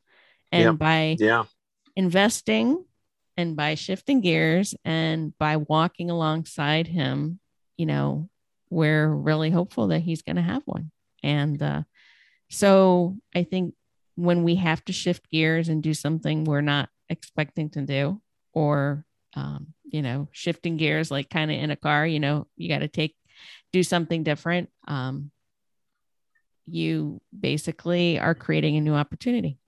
And 0.53 0.79
by 0.79 1.17
yeah. 1.19 1.45
investing 1.97 2.85
and 3.39 3.57
by 3.57 3.75
shifting 3.75 4.21
gears 4.21 4.75
and 4.85 5.33
by 5.39 5.57
walking 5.57 6.11
alongside 6.11 6.87
him 6.87 7.41
you 7.79 7.87
know, 7.87 8.29
we're 8.69 9.09
really 9.09 9.51
hopeful 9.51 9.89
that 9.89 10.01
he's 10.01 10.21
going 10.23 10.37
to 10.37 10.43
have 10.43 10.63
one. 10.67 10.91
And 11.23 11.63
uh, 11.63 11.83
so 12.51 13.17
I 13.35 13.45
think 13.45 13.75
when 14.17 14.43
we 14.43 14.57
have 14.57 14.85
to 14.87 14.93
shift 14.93 15.31
gears 15.31 15.71
and 15.71 15.83
do 15.83 15.95
something 15.95 16.45
we're 16.45 16.61
not 16.61 16.91
expecting 17.09 17.71
to 17.71 17.83
do, 17.83 18.21
or, 18.53 19.05
um, 19.35 19.69
you 19.85 20.03
know, 20.03 20.29
shifting 20.33 20.77
gears, 20.77 21.11
like 21.11 21.31
kind 21.31 21.51
of 21.51 21.57
in 21.57 21.71
a 21.71 21.77
car, 21.77 22.07
you 22.07 22.21
know, 22.21 22.47
you 22.57 22.69
got 22.69 22.81
to 22.81 22.89
take, 22.89 23.15
do 23.73 23.83
something 23.83 24.25
different. 24.25 24.69
Um, 24.87 25.31
you 26.67 27.21
basically 27.39 28.19
are 28.19 28.35
creating 28.35 28.77
a 28.77 28.81
new 28.81 28.95
opportunity. 28.95 29.59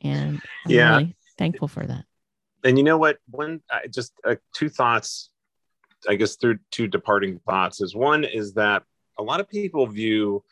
And 0.00 0.42
I'm 0.66 0.70
yeah. 0.70 0.96
really 0.96 1.16
thankful 1.38 1.68
for 1.68 1.86
that. 1.86 2.04
And 2.64 2.78
you 2.78 2.84
know 2.84 2.98
what? 2.98 3.18
One, 3.30 3.60
uh, 3.70 3.80
just 3.90 4.12
uh, 4.24 4.36
two 4.54 4.68
thoughts, 4.68 5.30
I 6.08 6.14
guess, 6.14 6.36
through 6.36 6.58
two 6.70 6.86
departing 6.86 7.40
thoughts 7.40 7.80
is 7.80 7.94
one 7.94 8.24
is 8.24 8.54
that 8.54 8.84
a 9.18 9.22
lot 9.22 9.40
of 9.40 9.48
people 9.48 9.86
view, 9.86 10.44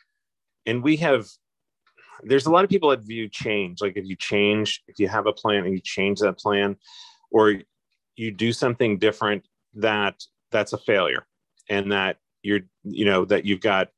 and 0.65 0.83
we 0.83 0.97
have, 0.97 1.27
there's 2.23 2.45
a 2.45 2.51
lot 2.51 2.63
of 2.63 2.69
people 2.69 2.89
that 2.89 3.01
view 3.01 3.27
change. 3.29 3.81
Like 3.81 3.97
if 3.97 4.05
you 4.05 4.15
change, 4.15 4.83
if 4.87 4.99
you 4.99 5.07
have 5.07 5.25
a 5.25 5.33
plan 5.33 5.65
and 5.65 5.73
you 5.73 5.81
change 5.83 6.19
that 6.19 6.37
plan, 6.37 6.75
or 7.31 7.61
you 8.15 8.31
do 8.31 8.51
something 8.51 8.97
different, 8.97 9.45
that 9.75 10.21
that's 10.51 10.73
a 10.73 10.77
failure, 10.77 11.25
and 11.69 11.91
that 11.91 12.17
you're, 12.43 12.61
you 12.83 13.05
know, 13.05 13.25
that 13.25 13.45
you've 13.45 13.61
got 13.61 13.89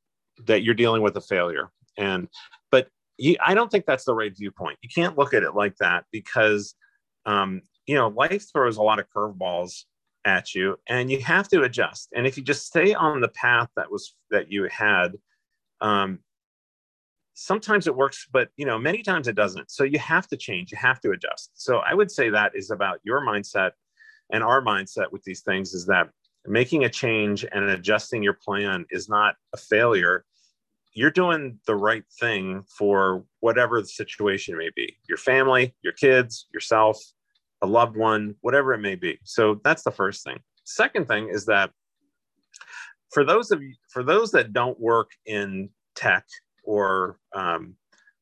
that 0.45 0.63
you're 0.63 0.75
dealing 0.75 1.01
with 1.01 1.15
a 1.15 1.21
failure 1.21 1.71
and 1.97 2.27
but 2.71 2.87
you, 3.17 3.35
I 3.43 3.53
don't 3.53 3.71
think 3.71 3.85
that's 3.85 4.05
the 4.05 4.15
right 4.15 4.35
viewpoint. 4.35 4.77
You 4.81 4.89
can't 4.93 5.17
look 5.17 5.33
at 5.33 5.43
it 5.43 5.55
like 5.55 5.75
that 5.77 6.05
because 6.11 6.75
um, 7.25 7.61
you 7.87 7.95
know 7.95 8.09
life 8.09 8.45
throws 8.51 8.77
a 8.77 8.81
lot 8.81 8.99
of 8.99 9.05
curveballs 9.15 9.83
at 10.25 10.55
you, 10.55 10.77
and 10.87 11.11
you 11.11 11.19
have 11.21 11.47
to 11.49 11.63
adjust. 11.63 12.09
And 12.15 12.25
if 12.25 12.37
you 12.37 12.43
just 12.43 12.65
stay 12.65 12.93
on 12.93 13.21
the 13.21 13.29
path 13.29 13.69
that 13.75 13.91
was 13.91 14.15
that 14.31 14.51
you 14.51 14.67
had, 14.71 15.17
um, 15.81 16.19
sometimes 17.33 17.87
it 17.87 17.95
works, 17.95 18.27
but 18.31 18.49
you 18.57 18.65
know 18.65 18.77
many 18.77 19.03
times 19.03 19.27
it 19.27 19.35
doesn't. 19.35 19.71
So 19.71 19.83
you 19.83 19.99
have 19.99 20.27
to 20.29 20.37
change. 20.37 20.71
You 20.71 20.77
have 20.77 20.99
to 21.01 21.11
adjust. 21.11 21.51
So 21.55 21.77
I 21.77 21.93
would 21.93 22.11
say 22.11 22.29
that 22.29 22.53
is 22.55 22.71
about 22.71 22.99
your 23.03 23.21
mindset 23.21 23.71
and 24.31 24.43
our 24.43 24.61
mindset 24.61 25.11
with 25.11 25.23
these 25.23 25.41
things 25.41 25.73
is 25.73 25.85
that 25.87 26.09
making 26.45 26.83
a 26.83 26.89
change 26.89 27.45
and 27.51 27.65
adjusting 27.69 28.23
your 28.23 28.33
plan 28.33 28.85
is 28.89 29.07
not 29.07 29.35
a 29.53 29.57
failure 29.57 30.25
you're 30.93 31.11
doing 31.11 31.59
the 31.65 31.75
right 31.75 32.03
thing 32.19 32.63
for 32.67 33.25
whatever 33.39 33.81
the 33.81 33.87
situation 33.87 34.57
may 34.57 34.69
be 34.75 34.95
your 35.07 35.17
family, 35.17 35.75
your 35.81 35.93
kids, 35.93 36.47
yourself, 36.53 37.01
a 37.63 37.65
loved 37.65 37.95
one, 37.95 38.35
whatever 38.41 38.73
it 38.73 38.79
may 38.79 38.95
be. 38.95 39.17
So 39.23 39.59
that's 39.63 39.83
the 39.83 39.91
first 39.91 40.23
thing. 40.23 40.37
Second 40.65 41.07
thing 41.07 41.29
is 41.29 41.45
that 41.45 41.71
for 43.11 43.23
those 43.23 43.51
of 43.51 43.63
you, 43.63 43.73
for 43.89 44.03
those 44.03 44.31
that 44.31 44.53
don't 44.53 44.79
work 44.79 45.11
in 45.25 45.69
tech 45.95 46.25
or 46.63 47.17
um, 47.33 47.75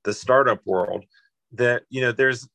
the 0.03 0.13
startup 0.13 0.61
world, 0.65 1.03
that 1.53 1.83
you 1.89 2.01
know 2.01 2.11
there's 2.11 2.47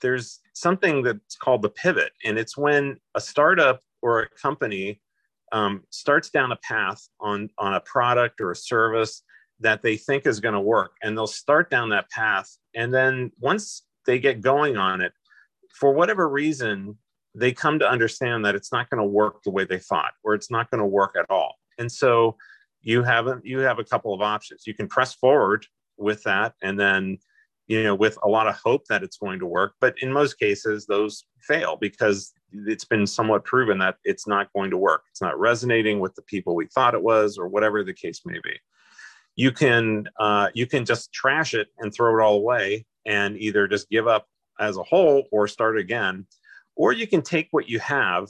there's 0.00 0.40
something 0.54 1.02
that's 1.02 1.36
called 1.36 1.62
the 1.62 1.68
pivot, 1.68 2.12
and 2.24 2.38
it's 2.38 2.56
when 2.56 2.96
a 3.14 3.20
startup 3.20 3.80
or 4.02 4.22
a 4.22 4.28
company 4.40 5.00
um, 5.52 5.82
starts 5.90 6.30
down 6.30 6.52
a 6.52 6.56
path 6.56 7.06
on 7.20 7.50
on 7.58 7.74
a 7.74 7.80
product 7.80 8.40
or 8.40 8.50
a 8.50 8.56
service 8.56 9.22
that 9.60 9.82
they 9.82 9.96
think 9.96 10.26
is 10.26 10.40
going 10.40 10.54
to 10.54 10.60
work 10.60 10.92
and 11.02 11.14
they'll 11.16 11.26
start 11.26 11.70
down 11.70 11.90
that 11.90 12.08
path 12.08 12.48
and 12.74 12.94
then 12.94 13.30
once 13.40 13.82
they 14.06 14.18
get 14.18 14.40
going 14.40 14.78
on 14.78 15.02
it 15.02 15.12
for 15.72 15.92
whatever 15.92 16.28
reason 16.28 16.96
they 17.34 17.52
come 17.52 17.78
to 17.78 17.88
understand 17.88 18.44
that 18.44 18.54
it's 18.54 18.72
not 18.72 18.90
going 18.90 19.00
to 19.00 19.06
work 19.06 19.42
the 19.44 19.50
way 19.50 19.64
they 19.64 19.78
thought 19.78 20.12
or 20.24 20.34
it's 20.34 20.50
not 20.50 20.70
going 20.70 20.80
to 20.80 20.86
work 20.86 21.14
at 21.16 21.30
all. 21.30 21.54
And 21.78 21.90
so 21.90 22.36
you 22.82 23.02
haven't 23.02 23.44
you 23.44 23.58
have 23.60 23.78
a 23.78 23.84
couple 23.84 24.14
of 24.14 24.20
options. 24.20 24.66
You 24.66 24.74
can 24.74 24.88
press 24.88 25.14
forward 25.14 25.66
with 25.96 26.22
that 26.24 26.54
and 26.62 26.80
then 26.80 27.18
you 27.66 27.82
know 27.82 27.94
with 27.94 28.18
a 28.22 28.28
lot 28.28 28.46
of 28.46 28.56
hope 28.56 28.86
that 28.88 29.02
it's 29.02 29.18
going 29.18 29.38
to 29.38 29.46
work. 29.46 29.74
But 29.80 29.94
in 30.02 30.12
most 30.12 30.38
cases 30.38 30.86
those 30.86 31.24
fail 31.40 31.76
because 31.80 32.32
it's 32.66 32.84
been 32.84 33.06
somewhat 33.06 33.44
proven 33.44 33.78
that 33.78 33.96
it's 34.04 34.26
not 34.26 34.52
going 34.52 34.70
to 34.70 34.76
work. 34.76 35.02
It's 35.10 35.22
not 35.22 35.38
resonating 35.38 36.00
with 36.00 36.14
the 36.14 36.22
people 36.22 36.56
we 36.56 36.66
thought 36.66 36.94
it 36.94 37.02
was 37.02 37.38
or 37.38 37.48
whatever 37.48 37.84
the 37.84 37.94
case 37.94 38.22
may 38.24 38.40
be. 38.42 38.58
You 39.36 39.52
can 39.52 40.08
uh, 40.18 40.48
you 40.54 40.66
can 40.66 40.84
just 40.84 41.12
trash 41.12 41.54
it 41.54 41.68
and 41.78 41.94
throw 41.94 42.18
it 42.18 42.22
all 42.22 42.36
away 42.36 42.86
and 43.06 43.36
either 43.38 43.68
just 43.68 43.88
give 43.88 44.08
up 44.08 44.26
as 44.60 44.76
a 44.76 44.82
whole 44.82 45.24
or 45.32 45.48
start 45.48 45.78
again 45.78 46.26
or 46.76 46.92
you 46.92 47.06
can 47.06 47.22
take 47.22 47.48
what 47.50 47.68
you 47.68 47.78
have 47.80 48.28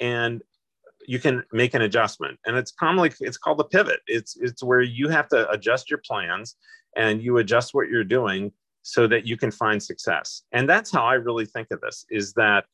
and 0.00 0.42
you 1.06 1.18
can 1.18 1.42
make 1.52 1.74
an 1.74 1.82
adjustment 1.82 2.38
and 2.46 2.56
it's 2.56 2.72
commonly 2.72 3.10
it's 3.20 3.38
called 3.38 3.58
the 3.58 3.64
pivot 3.64 4.00
it's 4.06 4.36
it's 4.36 4.62
where 4.62 4.82
you 4.82 5.08
have 5.08 5.28
to 5.28 5.48
adjust 5.50 5.90
your 5.90 6.00
plans 6.06 6.56
and 6.96 7.22
you 7.22 7.38
adjust 7.38 7.72
what 7.72 7.88
you're 7.88 8.04
doing 8.04 8.52
so 8.82 9.06
that 9.06 9.26
you 9.26 9.36
can 9.36 9.50
find 9.50 9.82
success 9.82 10.42
and 10.52 10.68
that's 10.68 10.90
how 10.90 11.04
i 11.04 11.14
really 11.14 11.46
think 11.46 11.68
of 11.70 11.80
this 11.80 12.04
is 12.10 12.32
that 12.34 12.64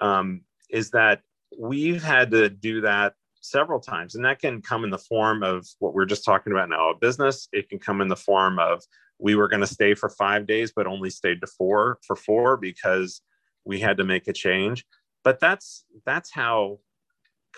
um, 0.00 0.42
is 0.70 0.90
that 0.90 1.22
we've 1.58 2.02
had 2.02 2.30
to 2.32 2.48
do 2.48 2.80
that 2.82 3.14
several 3.40 3.80
times. 3.80 4.14
And 4.14 4.24
that 4.24 4.40
can 4.40 4.60
come 4.60 4.84
in 4.84 4.90
the 4.90 4.98
form 4.98 5.42
of 5.42 5.66
what 5.78 5.94
we're 5.94 6.04
just 6.04 6.24
talking 6.24 6.52
about 6.52 6.68
now 6.68 6.90
a 6.90 6.96
business. 6.96 7.48
It 7.52 7.68
can 7.68 7.78
come 7.78 8.00
in 8.00 8.08
the 8.08 8.16
form 8.16 8.58
of 8.58 8.82
we 9.18 9.34
were 9.34 9.48
going 9.48 9.60
to 9.60 9.66
stay 9.66 9.94
for 9.94 10.08
five 10.08 10.46
days, 10.46 10.72
but 10.74 10.86
only 10.86 11.10
stayed 11.10 11.40
to 11.40 11.46
four 11.46 11.98
for 12.06 12.16
four 12.16 12.56
because 12.56 13.22
we 13.64 13.80
had 13.80 13.96
to 13.96 14.04
make 14.04 14.28
a 14.28 14.32
change. 14.32 14.84
But 15.24 15.40
that's 15.40 15.84
that's 16.04 16.32
how 16.32 16.78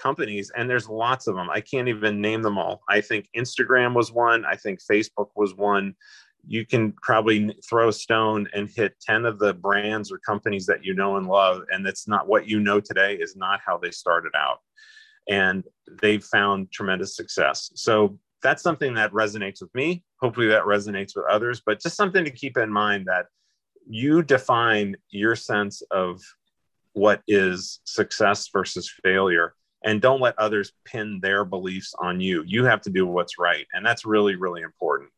companies 0.00 0.50
and 0.56 0.70
there's 0.70 0.88
lots 0.88 1.26
of 1.26 1.34
them. 1.34 1.50
I 1.50 1.60
can't 1.60 1.88
even 1.88 2.20
name 2.20 2.42
them 2.42 2.58
all. 2.58 2.82
I 2.88 3.00
think 3.00 3.28
Instagram 3.36 3.94
was 3.94 4.12
one. 4.12 4.44
I 4.44 4.56
think 4.56 4.80
Facebook 4.80 5.28
was 5.36 5.54
one. 5.54 5.94
You 6.46 6.64
can 6.64 6.92
probably 7.02 7.54
throw 7.68 7.88
a 7.88 7.92
stone 7.92 8.48
and 8.54 8.70
hit 8.70 8.94
10 9.00 9.26
of 9.26 9.38
the 9.38 9.52
brands 9.52 10.12
or 10.12 10.18
companies 10.18 10.66
that 10.66 10.84
you 10.84 10.94
know 10.94 11.16
and 11.16 11.26
love. 11.26 11.62
And 11.70 11.84
that's 11.84 12.06
not 12.06 12.28
what 12.28 12.46
you 12.46 12.60
know 12.60 12.80
today, 12.80 13.16
is 13.16 13.36
not 13.36 13.60
how 13.66 13.76
they 13.76 13.90
started 13.90 14.32
out 14.36 14.60
and 15.28 15.64
they've 16.00 16.24
found 16.24 16.72
tremendous 16.72 17.14
success. 17.14 17.70
So 17.74 18.18
that's 18.42 18.62
something 18.62 18.94
that 18.94 19.12
resonates 19.12 19.60
with 19.60 19.74
me. 19.74 20.04
Hopefully 20.20 20.48
that 20.48 20.64
resonates 20.64 21.16
with 21.16 21.24
others, 21.30 21.62
but 21.64 21.80
just 21.80 21.96
something 21.96 22.24
to 22.24 22.30
keep 22.30 22.56
in 22.56 22.72
mind 22.72 23.06
that 23.06 23.26
you 23.88 24.22
define 24.22 24.96
your 25.10 25.34
sense 25.34 25.82
of 25.90 26.20
what 26.92 27.22
is 27.26 27.80
success 27.84 28.48
versus 28.52 28.92
failure 29.02 29.54
and 29.84 30.00
don't 30.00 30.20
let 30.20 30.38
others 30.38 30.72
pin 30.84 31.20
their 31.22 31.44
beliefs 31.44 31.94
on 31.98 32.20
you. 32.20 32.42
You 32.46 32.64
have 32.64 32.80
to 32.82 32.90
do 32.90 33.06
what's 33.06 33.38
right. 33.38 33.66
And 33.72 33.86
that's 33.86 34.04
really, 34.04 34.36
really 34.36 34.62
important. 34.62 35.10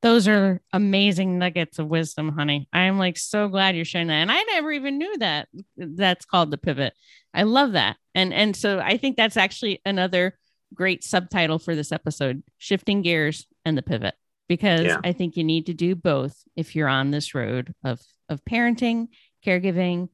Those 0.00 0.28
are 0.28 0.60
amazing 0.72 1.38
nuggets 1.38 1.80
of 1.80 1.88
wisdom, 1.88 2.28
honey. 2.28 2.68
I'm 2.72 2.98
like 2.98 3.16
so 3.16 3.48
glad 3.48 3.74
you're 3.74 3.84
sharing 3.84 4.06
that. 4.08 4.14
And 4.14 4.30
I 4.30 4.42
never 4.44 4.70
even 4.70 4.96
knew 4.96 5.18
that 5.18 5.48
that's 5.76 6.24
called 6.24 6.52
the 6.52 6.58
pivot. 6.58 6.92
I 7.34 7.42
love 7.42 7.72
that. 7.72 7.96
And 8.14 8.32
and 8.32 8.54
so 8.54 8.78
I 8.78 8.96
think 8.96 9.16
that's 9.16 9.36
actually 9.36 9.80
another 9.84 10.38
great 10.74 11.04
subtitle 11.04 11.58
for 11.58 11.74
this 11.74 11.92
episode, 11.92 12.42
shifting 12.58 13.02
gears 13.02 13.46
and 13.64 13.76
the 13.76 13.82
pivot 13.82 14.14
because 14.48 14.86
yeah. 14.86 15.00
I 15.04 15.12
think 15.12 15.36
you 15.36 15.44
need 15.44 15.66
to 15.66 15.74
do 15.74 15.94
both 15.94 16.42
if 16.56 16.74
you're 16.74 16.88
on 16.88 17.10
this 17.10 17.34
road 17.34 17.74
of 17.84 18.00
of 18.28 18.44
parenting, 18.44 19.08
caregiving, 19.44 20.08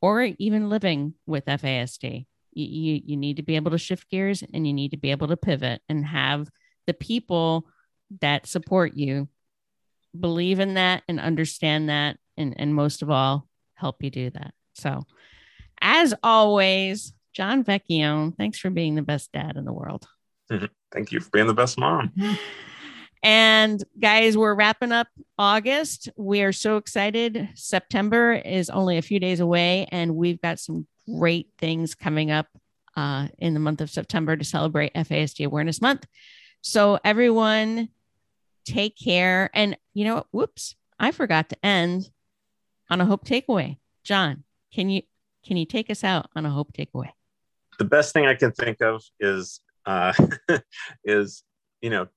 or 0.00 0.22
even 0.38 0.68
living 0.68 1.14
with 1.26 1.44
FASD. 1.44 2.26
You, 2.52 2.64
you, 2.64 3.00
you 3.04 3.16
need 3.16 3.36
to 3.36 3.44
be 3.44 3.54
able 3.54 3.70
to 3.70 3.78
shift 3.78 4.10
gears 4.10 4.42
and 4.42 4.66
you 4.66 4.72
need 4.72 4.90
to 4.90 4.96
be 4.96 5.12
able 5.12 5.28
to 5.28 5.36
pivot 5.36 5.82
and 5.88 6.04
have 6.04 6.48
the 6.88 6.94
people 6.94 7.68
that 8.20 8.48
support 8.48 8.94
you 8.94 9.28
believe 10.18 10.58
in 10.58 10.74
that 10.74 11.04
and 11.06 11.20
understand 11.20 11.88
that 11.88 12.16
and, 12.36 12.54
and 12.58 12.74
most 12.74 13.02
of 13.02 13.10
all 13.10 13.46
help 13.74 14.02
you 14.02 14.10
do 14.10 14.30
that 14.30 14.52
so 14.74 15.04
as 15.80 16.12
always 16.24 17.12
john 17.32 17.64
vecchione 17.64 18.36
thanks 18.36 18.58
for 18.58 18.70
being 18.70 18.94
the 18.94 19.02
best 19.02 19.30
dad 19.32 19.56
in 19.56 19.64
the 19.64 19.72
world 19.72 20.06
thank 20.92 21.12
you 21.12 21.20
for 21.20 21.30
being 21.30 21.46
the 21.46 21.54
best 21.54 21.78
mom 21.78 22.12
and 23.22 23.84
guys 23.98 24.36
we're 24.36 24.54
wrapping 24.54 24.92
up 24.92 25.08
august 25.38 26.08
we 26.16 26.42
are 26.42 26.52
so 26.52 26.76
excited 26.76 27.48
september 27.54 28.32
is 28.32 28.70
only 28.70 28.98
a 28.98 29.02
few 29.02 29.20
days 29.20 29.40
away 29.40 29.86
and 29.92 30.14
we've 30.14 30.40
got 30.40 30.58
some 30.58 30.86
great 31.18 31.48
things 31.58 31.94
coming 31.94 32.30
up 32.30 32.46
uh, 32.96 33.28
in 33.38 33.54
the 33.54 33.60
month 33.60 33.80
of 33.80 33.90
september 33.90 34.36
to 34.36 34.44
celebrate 34.44 34.94
fasd 34.94 35.44
awareness 35.44 35.80
month 35.80 36.06
so 36.62 36.98
everyone 37.04 37.88
take 38.64 38.96
care. 38.96 39.50
And 39.54 39.76
you 39.94 40.04
know 40.04 40.16
what? 40.16 40.26
Whoops, 40.30 40.76
I 40.98 41.10
forgot 41.10 41.48
to 41.50 41.64
end 41.64 42.10
on 42.88 43.00
a 43.00 43.06
hope 43.06 43.24
takeaway. 43.24 43.78
John, 44.04 44.44
can 44.72 44.90
you 44.90 45.02
can 45.44 45.56
you 45.56 45.64
take 45.64 45.90
us 45.90 46.04
out 46.04 46.28
on 46.36 46.46
a 46.46 46.50
hope 46.50 46.72
takeaway? 46.72 47.10
The 47.80 47.86
best 47.86 48.12
thing 48.12 48.26
I 48.26 48.34
can 48.34 48.52
think 48.52 48.82
of 48.82 49.02
is 49.20 49.62
uh, 49.86 50.12
is 51.04 51.42
you 51.80 51.88
know 51.88 52.08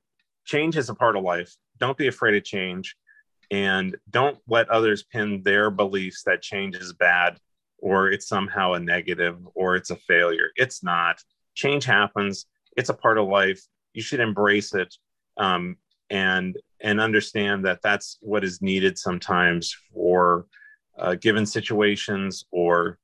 change 0.43 0.75
is 0.75 0.89
a 0.89 0.93
part 0.93 1.15
of 1.15 1.23
life. 1.23 1.55
Don't 1.79 1.97
be 1.97 2.07
afraid 2.07 2.35
of 2.35 2.43
change, 2.43 2.97
and 3.49 3.95
don't 4.09 4.37
let 4.45 4.69
others 4.69 5.03
pin 5.03 5.41
their 5.43 5.71
beliefs 5.71 6.23
that 6.25 6.41
change 6.41 6.75
is 6.75 6.91
bad 6.91 7.37
or 7.77 8.09
it's 8.09 8.27
somehow 8.27 8.73
a 8.73 8.79
negative 8.79 9.37
or 9.55 9.77
it's 9.77 9.89
a 9.89 9.95
failure. 9.95 10.49
It's 10.57 10.83
not. 10.83 11.21
change 11.55 11.85
happens. 11.85 12.45
It's 12.75 12.89
a 12.89 12.93
part 12.93 13.17
of 13.17 13.29
life. 13.29 13.61
You 13.93 14.01
should 14.01 14.19
embrace 14.19 14.73
it 14.73 14.93
um, 15.37 15.77
and 16.09 16.57
and 16.81 16.99
understand 16.99 17.63
that 17.63 17.79
that's 17.81 18.17
what 18.19 18.43
is 18.43 18.61
needed 18.61 18.97
sometimes 18.97 19.73
for 19.93 20.45
uh, 20.99 21.15
given 21.15 21.45
situations 21.45 22.43
or 22.51 22.99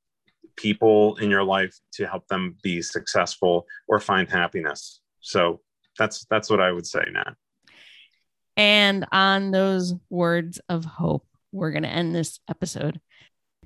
people 0.60 1.16
in 1.16 1.30
your 1.30 1.44
life 1.44 1.76
to 1.92 2.06
help 2.06 2.26
them 2.28 2.56
be 2.62 2.82
successful 2.82 3.66
or 3.88 4.00
find 4.00 4.28
happiness. 4.28 5.00
So 5.20 5.60
that's 5.98 6.26
that's 6.30 6.50
what 6.50 6.60
I 6.60 6.72
would 6.72 6.86
say, 6.86 7.02
Nat. 7.12 7.34
And 8.56 9.06
on 9.12 9.50
those 9.52 9.94
words 10.10 10.60
of 10.68 10.84
hope, 10.84 11.26
we're 11.52 11.70
going 11.70 11.84
to 11.84 11.88
end 11.88 12.14
this 12.14 12.40
episode. 12.48 13.00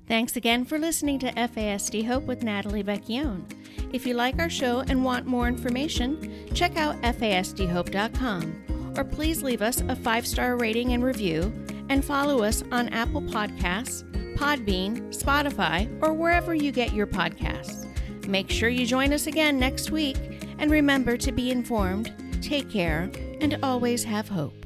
Thanks 0.07 0.35
again 0.35 0.65
for 0.65 0.77
listening 0.77 1.19
to 1.19 1.31
FASD 1.31 2.05
Hope 2.05 2.23
with 2.25 2.43
Natalie 2.43 2.83
Vecchione. 2.83 3.43
If 3.91 4.05
you 4.05 4.13
like 4.13 4.39
our 4.39 4.49
show 4.49 4.81
and 4.81 5.03
want 5.03 5.25
more 5.25 5.47
information, 5.47 6.47
check 6.53 6.77
out 6.77 7.01
fasdhope.com 7.01 8.93
or 8.97 9.03
please 9.03 9.43
leave 9.43 9.61
us 9.61 9.81
a 9.81 9.95
five 9.95 10.25
star 10.27 10.57
rating 10.57 10.93
and 10.93 11.03
review 11.03 11.51
and 11.89 12.03
follow 12.03 12.43
us 12.43 12.63
on 12.71 12.89
Apple 12.89 13.21
Podcasts, 13.21 14.03
Podbean, 14.35 15.15
Spotify, 15.15 15.89
or 16.01 16.13
wherever 16.13 16.53
you 16.53 16.71
get 16.71 16.93
your 16.93 17.07
podcasts. 17.07 17.87
Make 18.27 18.49
sure 18.49 18.69
you 18.69 18.85
join 18.85 19.13
us 19.13 19.27
again 19.27 19.59
next 19.59 19.91
week 19.91 20.17
and 20.59 20.69
remember 20.71 21.17
to 21.17 21.31
be 21.31 21.51
informed, 21.51 22.13
take 22.41 22.69
care, 22.69 23.09
and 23.41 23.57
always 23.63 24.03
have 24.03 24.27
hope. 24.27 24.64